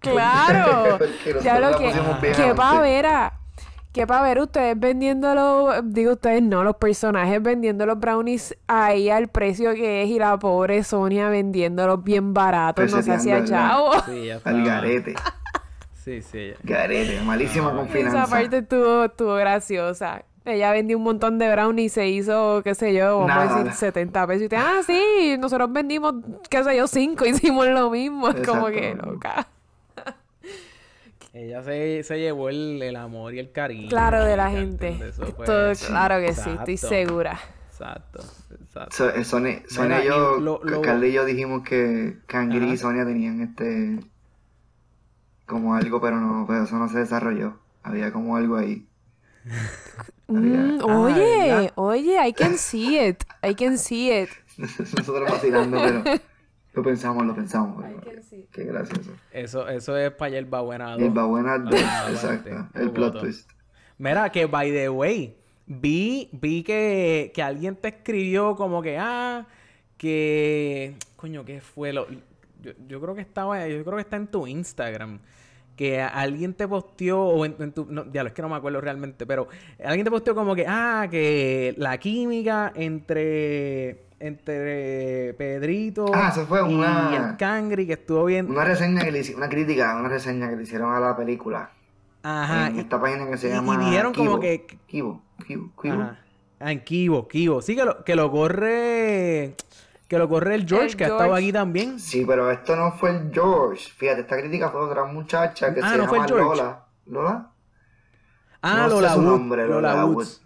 [0.00, 0.98] Claro.
[1.42, 1.92] Ya lo que,
[2.34, 2.82] que pa' antes.
[2.82, 3.32] ver a-
[3.92, 9.28] que pa' ver ustedes vendiéndolo, digo ustedes no, los personajes vendiendo los brownies ahí al
[9.28, 13.92] precio que es y la pobre Sonia vendiéndolos bien baratos, no se hacía Peseteando, chavo.
[14.06, 15.14] Sí, Al garete,
[15.92, 16.52] Sí, sí.
[16.52, 16.56] ya.
[16.62, 20.22] garete, malísima con Esa parte estuvo, estuvo graciosa.
[20.44, 23.58] Ella vendió un montón de brownies y se hizo, qué sé yo, vamos a Nada.
[23.62, 24.40] decir 70 pesos.
[24.42, 26.14] Y usted, ah, sí, nosotros vendimos,
[26.50, 28.28] qué sé yo, 5, hicimos lo mismo.
[28.30, 29.46] Es como que loca.
[31.34, 33.88] Ella se, se llevó el, el amor y el cariño.
[33.88, 34.98] Claro, de la ¿me gente.
[35.46, 37.38] Todo- claro que sí, estoy segura.
[37.70, 38.20] Exacto,
[38.60, 38.94] exacto.
[38.96, 42.18] So- eh, Sonia, Sonia Mira, y yo, y lo- lo- Carla y yo dijimos que
[42.26, 42.74] Cangri Ajá.
[42.74, 44.00] y Sonia tenían este
[45.46, 47.58] como algo, pero no, pero eso no se desarrolló.
[47.82, 48.86] Había como algo ahí.
[50.28, 53.24] Mm, Ah, oye, oye, I can see it.
[53.42, 54.28] I can see it.
[54.58, 56.04] Nosotros vacilando, pero
[56.74, 57.84] lo pensamos, lo pensamos.
[58.50, 59.12] Qué gracioso.
[59.30, 62.78] Eso, eso es para el buena El Babuena La 2, segunda exacto.
[62.78, 63.50] El lo plot twist.
[63.98, 69.46] Mira, que by the way, vi, vi que, que alguien te escribió como que, ah,
[69.96, 71.92] que, coño, ¿qué fue?
[71.92, 72.06] Lo,
[72.62, 75.20] yo, yo creo que estaba, yo creo que está en tu Instagram.
[75.76, 78.56] Que alguien te posteó, o en, en tu, no, ya lo es que no me
[78.56, 79.48] acuerdo realmente, pero
[79.82, 86.60] alguien te posteó como que, ah, que la química entre, entre Pedrito Ah, eso fue
[86.60, 88.50] y una- el Cangri, que estuvo bien.
[88.50, 91.70] Una reseña que le hicieron, una crítica, una reseña que le hicieron a la película.
[92.24, 92.68] Ajá.
[92.68, 93.78] en y- esta página que se y- y llama.
[93.84, 94.40] dijeron como Kibo.
[94.40, 95.94] que- Kibo, Kibo, Kibo.
[95.94, 96.18] Ajá.
[96.60, 97.60] Ah, en Kibo, Kibo.
[97.60, 99.56] Sí, que lo, que lo corre.
[100.06, 101.42] Que lo corre el George, El que ha estado George.
[101.44, 101.98] aquí también.
[101.98, 103.90] Sí, pero esto no fue el George.
[103.96, 106.56] Fíjate, esta crítica fue otra muchacha que Ah, se ¿no fue llama el George?
[106.62, 106.84] Lola.
[107.06, 107.50] ¿Lola?
[108.62, 109.28] Ah, No sé Lola su Woods.
[109.30, 110.14] nombre, Lola Lola Woods.
[110.16, 110.42] Woods.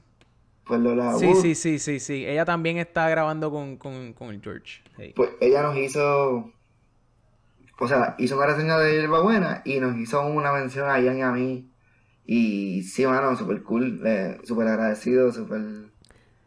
[0.66, 2.26] Pues Lola Sí, Wood, sí, sí, sí, sí.
[2.26, 4.82] Ella también está grabando con, con, con el George.
[4.98, 5.12] Hey.
[5.14, 6.50] pues ella nos hizo,
[7.78, 11.18] o sea, hizo una reseña de Yerba Buena y nos hizo una mención a Ian
[11.18, 11.70] y a mí.
[12.26, 15.60] Y sí, mano, súper cool, eh, súper agradecido, súper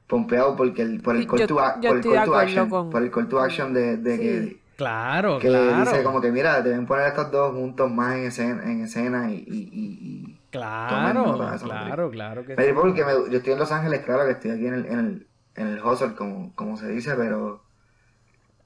[0.08, 2.70] pompeado porque el, por el call yo- to, a- yo por el call to action,
[2.70, 4.22] con- por el call to action de, de Sí.
[4.24, 5.80] que, Claro, que claro.
[5.92, 9.32] dice como que mira, deben poner a estos dos juntos más en escena, en escena
[9.32, 12.72] y, y, y, y Claro, claro, claro que Me sí.
[12.74, 15.28] porque me- yo estoy en Los Ángeles, claro que estoy aquí en el, en el,
[15.56, 17.64] en el hustle, como, como se dice, pero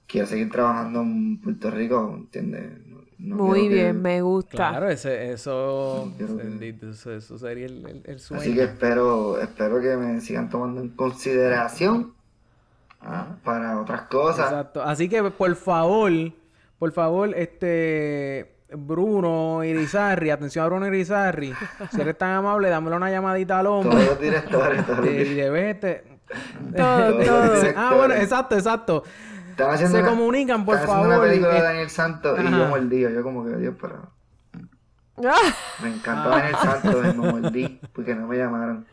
[0.08, 2.86] quiero seguir trabajando en Puerto Rico, ¿entiendes?
[2.88, 4.52] No- no Muy que- bien, me gusta.
[4.52, 8.42] Claro, ese, eso, que- bendito, eso, eso sería el, el, el sueño.
[8.42, 12.14] Así que espero, espero que me sigan tomando en consideración
[13.02, 14.52] ah, para otras cosas.
[14.52, 14.82] Exacto.
[14.84, 16.12] Así que por favor,
[16.80, 21.54] por favor, este Bruno Irizarri, atención a Bruno Irizarri,
[21.92, 24.06] si eres tan amable, dámele una llamadita al Todos hombre.
[24.06, 25.36] los directores, todos los Eh, y directores.
[25.38, 26.04] debes este.
[26.76, 27.54] Todo, Todos todo.
[27.64, 29.04] los Ah, bueno, exacto, exacto.
[29.78, 31.08] Se una- comunican, por favor.
[31.08, 32.58] una película de Eh, Daniel Santos y ajá.
[32.58, 34.12] yo mordido, yo como que, Dios, pero...
[35.84, 38.88] Me encanta Daniel Santos y me mordí porque no me llamaron.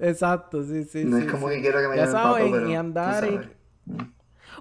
[0.00, 1.04] Exacto, sí, sí.
[1.04, 1.54] No sí, es como sí.
[1.56, 3.40] que quiero que me Ya llamen papo, pero y tú andar y-.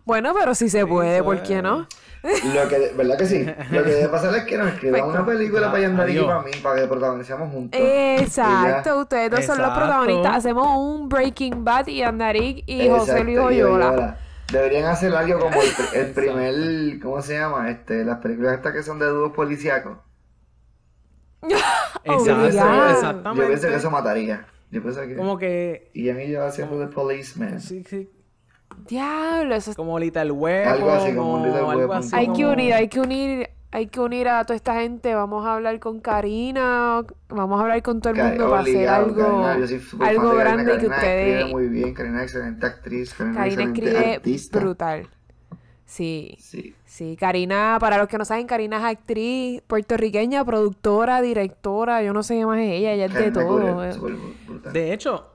[0.06, 1.42] Bueno, pero si se puede, eso ¿por es.
[1.42, 1.88] qué no?
[2.24, 3.46] Lo que, ¿verdad que sí?
[3.72, 6.42] Lo que debe pasar es que nos escriban Pues, una película para Yandar y para
[6.42, 7.80] mí, para que protagonicemos juntos.
[7.82, 10.38] Exacto, ustedes dos son los protagonistas.
[10.38, 14.18] Hacemos un Breaking Bad y Andarik y José Luis Oyola.
[14.52, 17.70] Deberían hacer algo como el, pr- el primer, ¿cómo se llama?
[17.72, 19.98] Este, las películas estas que son de dúos policíacos.
[21.44, 22.86] Exacto, Obligado.
[22.86, 23.48] Yo exactamente.
[23.48, 24.46] pienso que eso mataría.
[24.72, 25.90] Yo pienso que Como que.
[25.94, 27.60] Y yo haciendo de policeman.
[27.62, 28.10] Sí, sí.
[28.88, 30.72] Diablo, eso es- Como Little Weapon.
[30.74, 34.28] Algo así, como un Little así Hay que unir, hay que unir, hay que unir
[34.30, 35.14] a toda esta gente.
[35.16, 39.16] Vamos a hablar con Karina, vamos a hablar con todo el mundo para hacer algo,
[39.16, 40.34] Karina, algo Karina.
[40.44, 41.52] grande que escribe ustedes.
[41.52, 44.60] muy bien, Karina es excelente actriz, Karina, es Karina excelente escribe artista.
[44.60, 45.08] brutal.
[45.86, 46.38] Sí.
[46.40, 46.76] Sí.
[46.86, 52.22] Sí, Karina, para los que no saben, Karina es actriz puertorriqueña, productora, directora, yo no
[52.24, 53.82] sé qué más es ella, ella es de todo.
[54.72, 55.33] De hecho,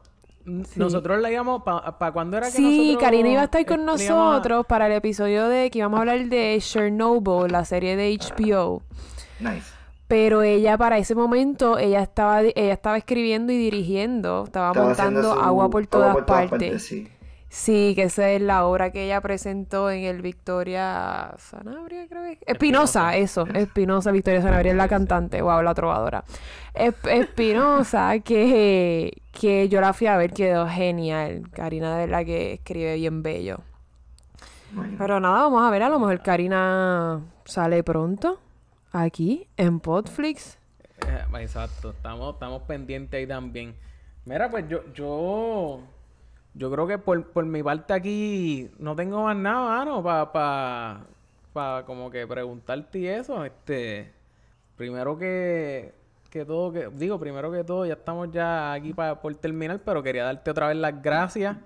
[0.77, 1.63] nosotros le íbamos.
[1.63, 4.67] ¿Para pa cuándo era que Sí, nosotros, Karina iba a estar con eh, a- nosotros
[4.67, 8.83] para el episodio de que íbamos a hablar de Chernobyl, la serie de HBO.
[9.41, 9.73] Nice.
[10.09, 15.35] Pero ella para ese momento, ella estaba, di- ella estaba escribiendo y dirigiendo, estaba, montando
[15.35, 16.83] su agua por todas Agua partes.
[16.87, 17.09] sí.
[17.51, 22.33] Sí, que esa es la obra que ella presentó en el Victoria Sanabria, creo que
[22.33, 22.39] es.
[22.47, 26.25] Espinosa, eso, Espinosa, Victoria Sanabria es la cantante, wow, la trovadora.
[26.75, 31.45] Esp- Espinosa, que, que yo la fui a ver, quedó genial.
[31.51, 33.61] Karina de verdad que escribe bien bello.
[34.73, 38.39] Bueno, Pero nada, vamos a ver, a lo mejor Karina sale pronto
[38.93, 40.59] aquí en Podflix.
[41.07, 43.75] Eh, Exacto, estamos, estamos pendientes ahí también.
[44.27, 45.81] Mira, pues yo, yo,
[46.55, 50.03] yo creo que por, por mi parte aquí no tengo más nada, ¿no?
[50.03, 51.07] Para pa,
[51.53, 53.45] pa como que preguntarte y eso.
[53.45, 54.13] Este,
[54.77, 55.93] primero que,
[56.31, 60.03] que todo, que digo, primero que todo, ya estamos ya aquí para por terminar, pero
[60.03, 61.57] quería darte otra vez las gracias.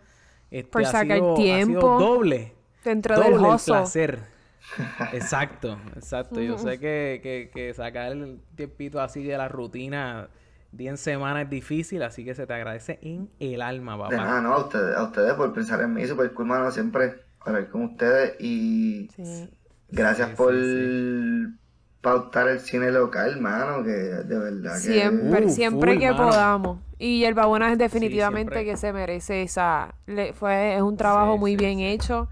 [0.51, 2.53] Este, Por ha sacar sido- ha sido tiempo doble.
[2.85, 4.33] Dentro doble del el placer.
[5.13, 6.41] Exacto, exacto.
[6.41, 10.29] Yo sé que, que, que sacar el tiempito así de la rutina
[10.73, 14.17] día en semana es difícil, así que se te agradece en el alma, de papá.
[14.17, 17.69] nada, no, a ustedes, a ustedes por pensar en mí, super cool, mano, siempre hablar
[17.71, 19.49] con ustedes y Sí.
[19.89, 21.59] gracias Sí, por sí,
[22.01, 24.89] pautar el cine local, mano, que de verdad que...
[24.91, 26.23] Siempre, Uh, siempre full, que mano.
[26.25, 26.79] podamos.
[26.99, 29.95] Y Yerba Buena es definitivamente que se merece esa.
[30.07, 31.85] le- fue, es un trabajo Sí, muy sí, bien sí.
[31.85, 32.29] hecho.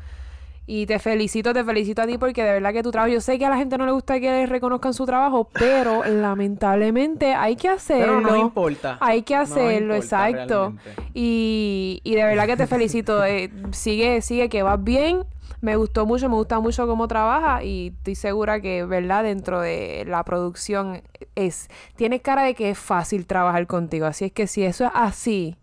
[0.67, 3.13] Y te felicito, te felicito a ti porque de verdad que tu trabajo.
[3.13, 6.05] Yo sé que a la gente no le gusta que les reconozcan su trabajo, pero
[6.05, 8.19] lamentablemente hay que hacerlo.
[8.19, 8.97] Pero no importa.
[9.01, 10.75] Hay que No hacerlo, importa exacto.
[11.15, 13.25] Y, y de verdad que te felicito.
[13.25, 15.25] eh, sigue, sigue que vas bien.
[15.61, 19.25] Me gustó mucho, me gusta mucho cómo trabajas y estoy segura que, ¿verdad?
[19.25, 21.03] Dentro de la producción
[21.35, 21.69] es...
[21.97, 24.07] Tienes cara de que es fácil trabajar contigo.
[24.07, 25.57] Así es que si eso es así,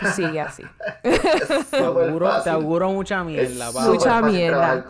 [0.00, 0.62] pues sigue así.
[1.70, 2.52] Te auguro, te fácil.
[2.52, 4.84] auguro mucha Es mierda, Mucha mierda.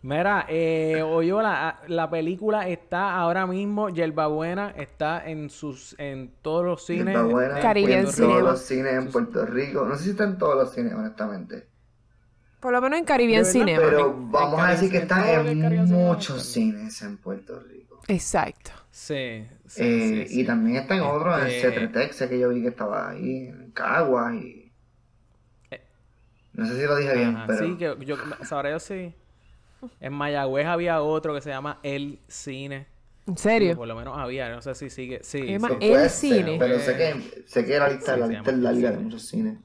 [0.02, 6.34] Mira, eh, Oyola, ah, la película está ahora mismo, Yerba Buena, está en sus, en
[6.42, 7.06] todos los cines.
[7.16, 9.86] Yerba Buena, en todos los cines en Puerto Rico.
[9.86, 11.68] No sé si está en todos los cines, honestamente.
[12.60, 13.82] Por lo menos en Caribbean Cinema.
[13.82, 18.02] Pero en- vamos en a decir que está en muchos cines en Puerto Rico.
[18.10, 18.72] Exacto.
[18.92, 20.42] Sí, sí, Eh, sí, sí.
[20.42, 23.48] Y también está en otros, en Este- Cetretex, sé que yo vi que estaba ahí,
[23.48, 24.72] en Caguas y...
[26.54, 27.66] No sé si lo dije bien, pero...
[27.66, 29.14] Sí, que yo sabré yo sí.
[30.00, 32.88] En Mayagüez había otro que se llama El Cine.
[33.26, 33.76] ¿En Sí, serio?
[33.76, 35.22] por lo menos había, no sé si sigue.
[35.24, 35.40] Sí.
[35.80, 36.44] El cine.
[36.44, 39.24] ser, pero sé que, sé que la lista, Sí, la lista larga El de muchos
[39.28, 39.58] cines.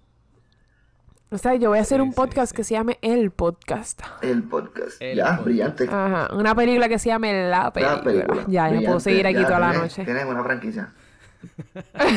[1.31, 2.57] O sea, yo voy a hacer Sí, un podcast sí.
[2.57, 4.01] que se llame El Podcast.
[4.23, 4.97] El podcast.
[5.01, 5.45] El ya, podcast.
[5.45, 5.85] brillante.
[5.85, 7.97] Ajá, una película que se llame La Película.
[7.99, 8.45] La película.
[8.47, 10.05] Ya, yo puedo seguir aquí Ya, toda la tienes- noche.
[10.05, 10.93] Tienes una franquicia.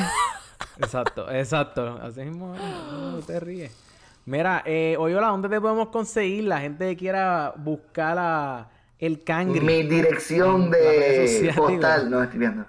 [0.80, 2.00] Exacto, exacto.
[2.02, 3.72] Así mismo, no te ríes.
[4.26, 6.46] Mira, eh, Oyola, ¿dónde te podemos conseguir?
[6.46, 9.60] La gente que quiera buscar a el cangri.
[9.62, 12.18] Mi dirección de sociales, postal, digo.
[12.18, 12.66] no estoy viendo.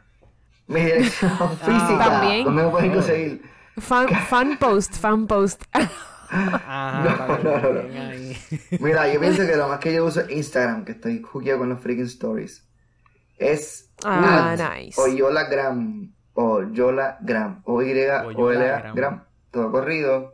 [0.66, 1.98] Mi dirección física.
[1.98, 2.44] También.
[2.44, 3.42] ¿Dónde me pueden conseguir?
[3.78, 5.62] Fan, fan post, fan post.
[6.32, 8.36] Que no, no, ahí.
[8.80, 11.68] Mira, yo pienso que lo más que yo uso es Instagram, que estoy jugueado con
[11.68, 12.66] los freaking stories.
[13.36, 15.00] Es Ah, nice.
[15.00, 16.12] Oyolagram.
[16.34, 17.60] O Yolagram.
[17.64, 17.92] O Y
[18.36, 18.82] O L.
[18.94, 19.24] Gram.
[19.50, 20.32] Todo corrido.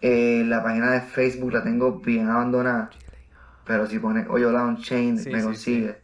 [0.00, 2.90] Eh, la página de Facebook la tengo bien abandonada.
[3.64, 6.02] Pero si pone Oyola on Chain, Sí, me sí, consigue.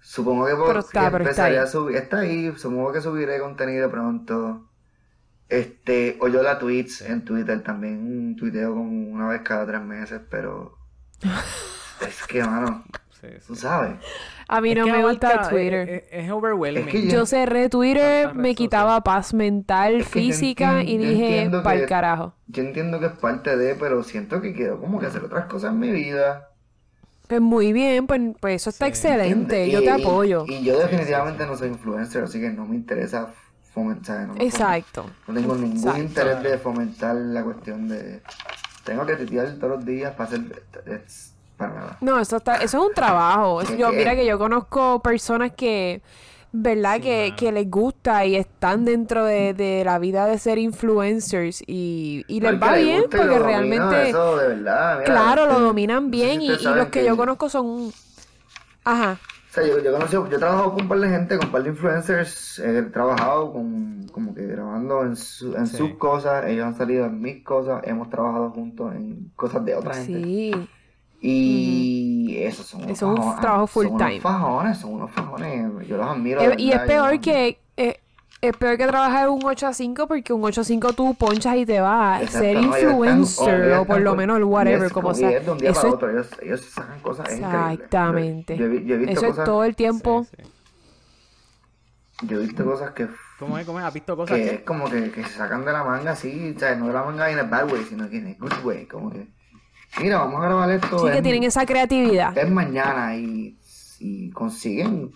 [0.00, 1.64] Supongo que, por, Pero está, que pero está empezaré ahí.
[1.64, 1.96] a subir.
[1.96, 2.52] Está ahí.
[2.56, 4.68] Supongo que subiré contenido pronto.
[5.48, 8.34] Este, Oyola Tweets en Twitter también.
[8.36, 10.76] Tuiteo como una vez cada tres meses, pero.
[12.06, 12.84] es que, mano,
[13.20, 13.44] Sí, sí.
[13.46, 13.94] tú sabes.
[14.48, 15.88] A mí Es no me gusta Twitter.
[15.88, 16.86] Es, es- es overwhelming.
[16.88, 19.02] Es que Yo cerré Twitter, me quitaba social.
[19.02, 22.34] paz mental, Es que yo física entiendo- y dije, pa'l carajo.
[22.48, 25.72] Yo entiendo que es parte de, pero siento que quiero como que hacer otras cosas
[25.72, 26.50] en mi vida.
[27.26, 28.90] Pues muy bien, pues, pues eso está Sí.
[28.90, 29.72] excelente, ¿entiendes?
[29.72, 30.44] yo Y- te y- apoyo.
[30.46, 33.32] Y, yo definitivamente no soy influencer, así que no me interesa
[33.80, 34.26] fomentar.
[34.26, 35.04] No, Exacto.
[35.28, 36.00] No tengo ningún Exacto.
[36.00, 38.22] interés de fomentar la cuestión de.
[38.84, 40.62] Tengo que tuitear todos los días para hacer.
[40.86, 41.96] es- para nada.
[42.02, 43.60] No, eso está, eso es un trabajo.
[43.62, 46.00] Es- ¿Qué, Yo, mira que yo conozco personas que,
[46.52, 46.96] ¿verdad?
[46.96, 51.62] Sí, que, que les gusta y están dentro de, de la vida de ser influencers
[51.66, 54.94] y, y les va le bien porque realmente, Eso de verdad.
[55.00, 57.92] mira, claro, lo dominan bien y, los que yo conozco son...
[58.84, 59.18] Ajá.
[59.56, 61.62] Sea, yo, yo conocí, yo he trabajado con un par de gente, con un par
[61.62, 65.78] de influencers, he trabajado con, como que grabando en, su- en Sí.
[65.78, 69.94] sus cosas, ellos han salido en mis cosas, hemos trabajado juntos en cosas de otra
[69.94, 70.12] gente.
[70.12, 70.68] Sí.
[71.22, 74.20] Y esos son unos Eso es un fajones, trabajo full son unos time.
[74.20, 76.40] fajones, son unos fajones, yo los admiro.
[76.42, 77.58] Eh, y es yo peor que...
[77.78, 78.00] eh,
[78.42, 81.56] es peor que trabajar un 8 a 5 porque un 8 a 5 tú ponchas
[81.56, 82.22] y te vas.
[82.22, 85.30] Exacto, Ser no, ellos están- influencer o por lo menos el whatever, es como sea.
[85.30, 88.56] es de un día Eso para es otro, ellos, ellos sacan cosas exactamente.
[88.56, 90.26] Yo, yo yo he visto Eso es cosas, todo el tiempo.
[90.30, 90.36] Sí,
[92.20, 92.26] sí.
[92.28, 93.08] yo he visto cosas que
[93.38, 93.66] ¿Cómo es?
[93.66, 93.84] ¿Cómo es?
[93.84, 94.54] ¿Has visto cosas que que...?
[94.56, 97.02] es como que, que se sacan de la manga así, o sea, no de la
[97.04, 99.26] manga en el bad way, sino que en el good way, como que,
[100.00, 102.36] mira, vamos a grabar esto, Sí, que es, tienen esa creatividad.
[102.36, 103.58] es mañana y,
[103.98, 105.10] y consiguen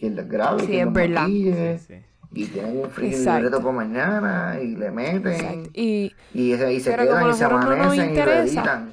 [0.00, 1.20] quien les grabe, Sí, quien es los verdad.
[1.22, 2.04] maquille, Sí, sí.
[2.32, 3.42] Y tienen un freaking Exacto.
[3.44, 5.70] libreto para mañana, y le meten.
[5.74, 8.60] Y, y, y se quedan y se nosotros no amanecen y lo interesa.
[8.60, 8.90] editan.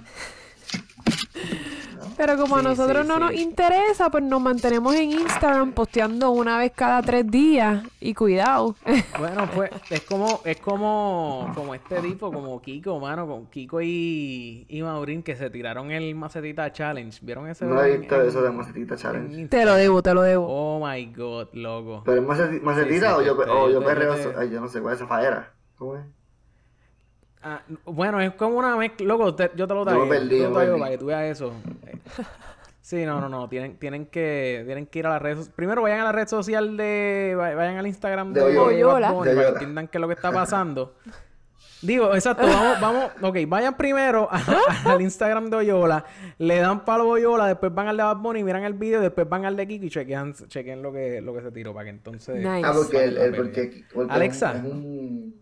[2.17, 3.19] Pero como a nosotros sí, no sí.
[3.21, 7.83] nos interesa, pues nos mantenemos en Instagram posteando una vez cada tres días.
[7.99, 8.75] Y cuidado.
[9.19, 14.65] Bueno, pues es como, es como, como este tipo, como Kiko, mano, con Kiko y,
[14.69, 17.19] y Maurín que se tiraron el macetita challenge.
[17.23, 17.65] ¿Vieron ese?
[17.65, 19.47] No he visto en- eso de Macetita en Challenge.
[19.47, 20.45] Te lo debo, te lo debo.
[20.49, 22.03] Oh my god, loco.
[22.05, 24.67] Pero es maceti- macetita Sí, sí, o yo, o yo perreo, te- ay, yo no
[24.67, 25.51] sé cuál es esa faera.
[25.77, 26.01] ¿Cómo es?
[27.47, 29.05] Ah, bueno, es como una mezcla.
[29.05, 30.09] Loco, te- yo te lo Yo traigo.
[30.09, 30.79] perdí, yo te lo traigo perdí.
[30.79, 31.53] para que tú veas eso.
[32.81, 33.49] Sí, no, no, no.
[33.49, 35.55] Tienen, tienen, que, tienen que ir a las redes sociales.
[35.55, 37.33] Primero vayan a la red social de.
[37.35, 39.11] vay- Vayan al Instagram De de, Oyola.
[39.11, 40.95] Bunny De para que entiendan qué es lo que está pasando.
[41.81, 44.39] Digo, exacto, vamos, vamos, ok, vayan primero a-
[44.85, 46.05] al Instagram de Oyola,
[46.37, 49.27] le dan palo a Oyola, después van al de Bad Bunny, miran el video, después
[49.27, 51.89] van al de Kiko y chequean, chequen lo que, lo que se tiró para que
[51.89, 52.37] entonces...
[52.37, 52.61] Nice.
[52.63, 54.53] Ah, porque el, el- la porque, porque Alexa.
[54.57, 55.41] Es un.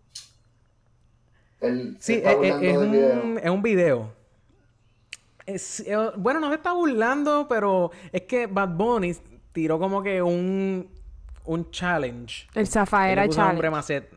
[1.98, 3.22] Sí, está es, es- del video.
[3.22, 4.12] un, es un video.
[5.46, 9.14] Es- eh, bueno, no se está burlando, pero es que Bad Bunny
[9.52, 10.88] tiró como que un,
[11.44, 12.46] un challenge.
[12.54, 13.68] El Zafaera Challenge.
[13.70, 14.08] macet-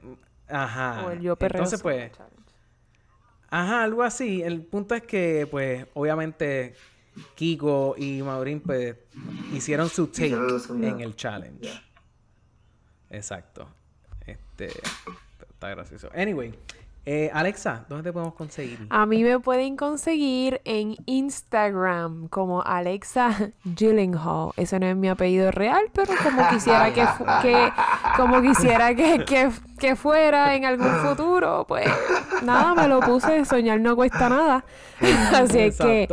[0.50, 1.06] Ajá.
[1.06, 2.38] O el yo Entonces, pues, challenge.
[3.50, 4.42] ajá, algo así.
[4.42, 6.74] El punto es que, pues, obviamente,
[7.36, 8.96] Kiko y Maurín, pues,
[9.54, 10.34] hicieron su take
[10.70, 11.70] en el challenge.
[13.10, 13.68] Exacto.
[14.26, 14.68] Este,
[15.50, 16.10] está gracioso.
[16.16, 16.54] Anyway,
[17.10, 18.86] eh, Alexa, ¿dónde te podemos conseguir?
[18.90, 24.52] A mí me pueden conseguir en Instagram como Alexa Gyllenhaal.
[24.58, 27.08] Ese no es mi apellido real, pero como quisiera que,
[27.42, 27.72] que
[28.18, 29.50] como quisiera que, que,
[29.80, 31.88] que fuera en algún futuro, pues
[32.44, 33.46] nada, me lo puse.
[33.46, 34.66] Soñar no cuesta nada.
[35.34, 36.10] Así es que.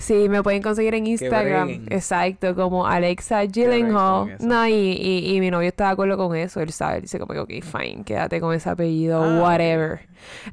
[0.00, 1.86] Sí, me pueden conseguir en Instagram.
[1.88, 4.36] Exacto, como Alexa Gyllenhaal.
[4.40, 6.60] No, y, y, y mi novio está de acuerdo con eso.
[6.60, 10.00] Él sabe, dice como que, ok, fine, quédate con ese apellido, Ah, whatever.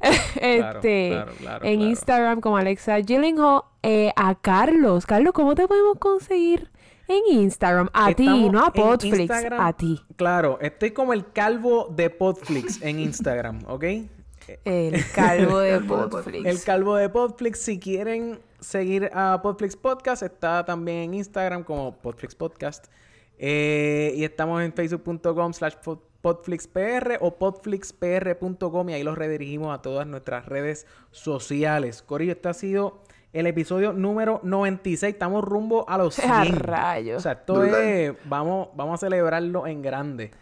[0.40, 1.80] este, claro, claro, en.
[1.80, 3.62] Instagram como Alexa Gyllenhaal.
[3.82, 5.06] Eh, a Carlos.
[5.06, 6.70] Carlos, ¿cómo te podemos conseguir
[7.06, 9.60] En Instagram, a ti, no a Podflix, Instagram.
[9.60, 10.00] a ti.
[10.16, 13.84] Claro, estoy como el calvo de Podflix en Instagram, ¿ok?
[14.64, 16.46] El calvo de calvo de Podflix.
[16.46, 21.96] El calvo de Podflix, si quieren seguir a Podflix Podcast, está también en Instagram como
[21.96, 22.86] Podflix Podcast.
[23.38, 29.80] Eh, y estamos en facebook.com slash pod- podflixpr o podflixpr.com y ahí los redirigimos a
[29.82, 32.02] todas nuestras redes sociales.
[32.02, 32.98] Corillo, este ha sido
[33.32, 35.12] el episodio número 96.
[35.14, 36.30] Estamos rumbo a los 100.
[36.30, 37.18] A rayos.
[37.18, 38.14] O sea, esto es...
[38.24, 40.32] Vamos, vamos a celebrarlo en grande.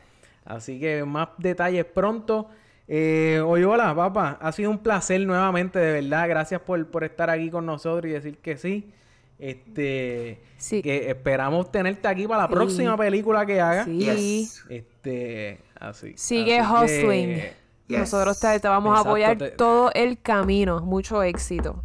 [0.45, 2.49] Así que más detalles pronto.
[2.89, 4.39] Eh, oye, hola, papá.
[4.41, 6.29] Ha sido un placer nuevamente, de verdad.
[6.29, 8.93] Gracias por, por estar aquí con nosotros y decir que sí.
[9.39, 10.81] Este, Sí.
[10.83, 12.55] que esperamos tenerte aquí para la Sí.
[12.55, 13.85] próxima película que hagas.
[13.87, 13.99] Sí.
[13.99, 14.65] Yes.
[14.71, 16.15] Este, así.
[16.17, 16.73] Sigue así
[17.03, 17.29] hustling.
[17.35, 17.99] que Yes.
[18.01, 20.81] Nosotros te, te vamos a apoyar te- todo el camino.
[20.81, 21.83] Mucho éxito.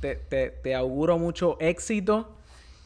[0.00, 2.32] te, te- te- auguro mucho éxito.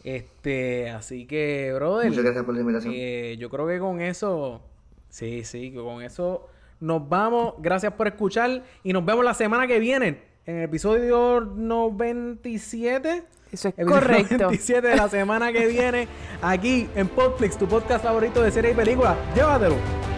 [0.05, 2.09] Este, así que, brother.
[2.09, 2.93] Muchas gracias por la invitación.
[2.97, 4.61] Eh, yo creo que con eso,
[5.09, 6.49] sí, sí, que con eso
[6.81, 7.55] nos vamos.
[7.59, 13.25] Gracias por escuchar y nos vemos la semana que viene en el episodio 97.
[13.53, 14.37] Eso es Episodio correcto.
[14.39, 16.09] 97 de la semana que viene
[16.41, 19.17] aquí en Podflix, tu podcast favorito de series y películas.
[19.35, 20.10] Llévatelo.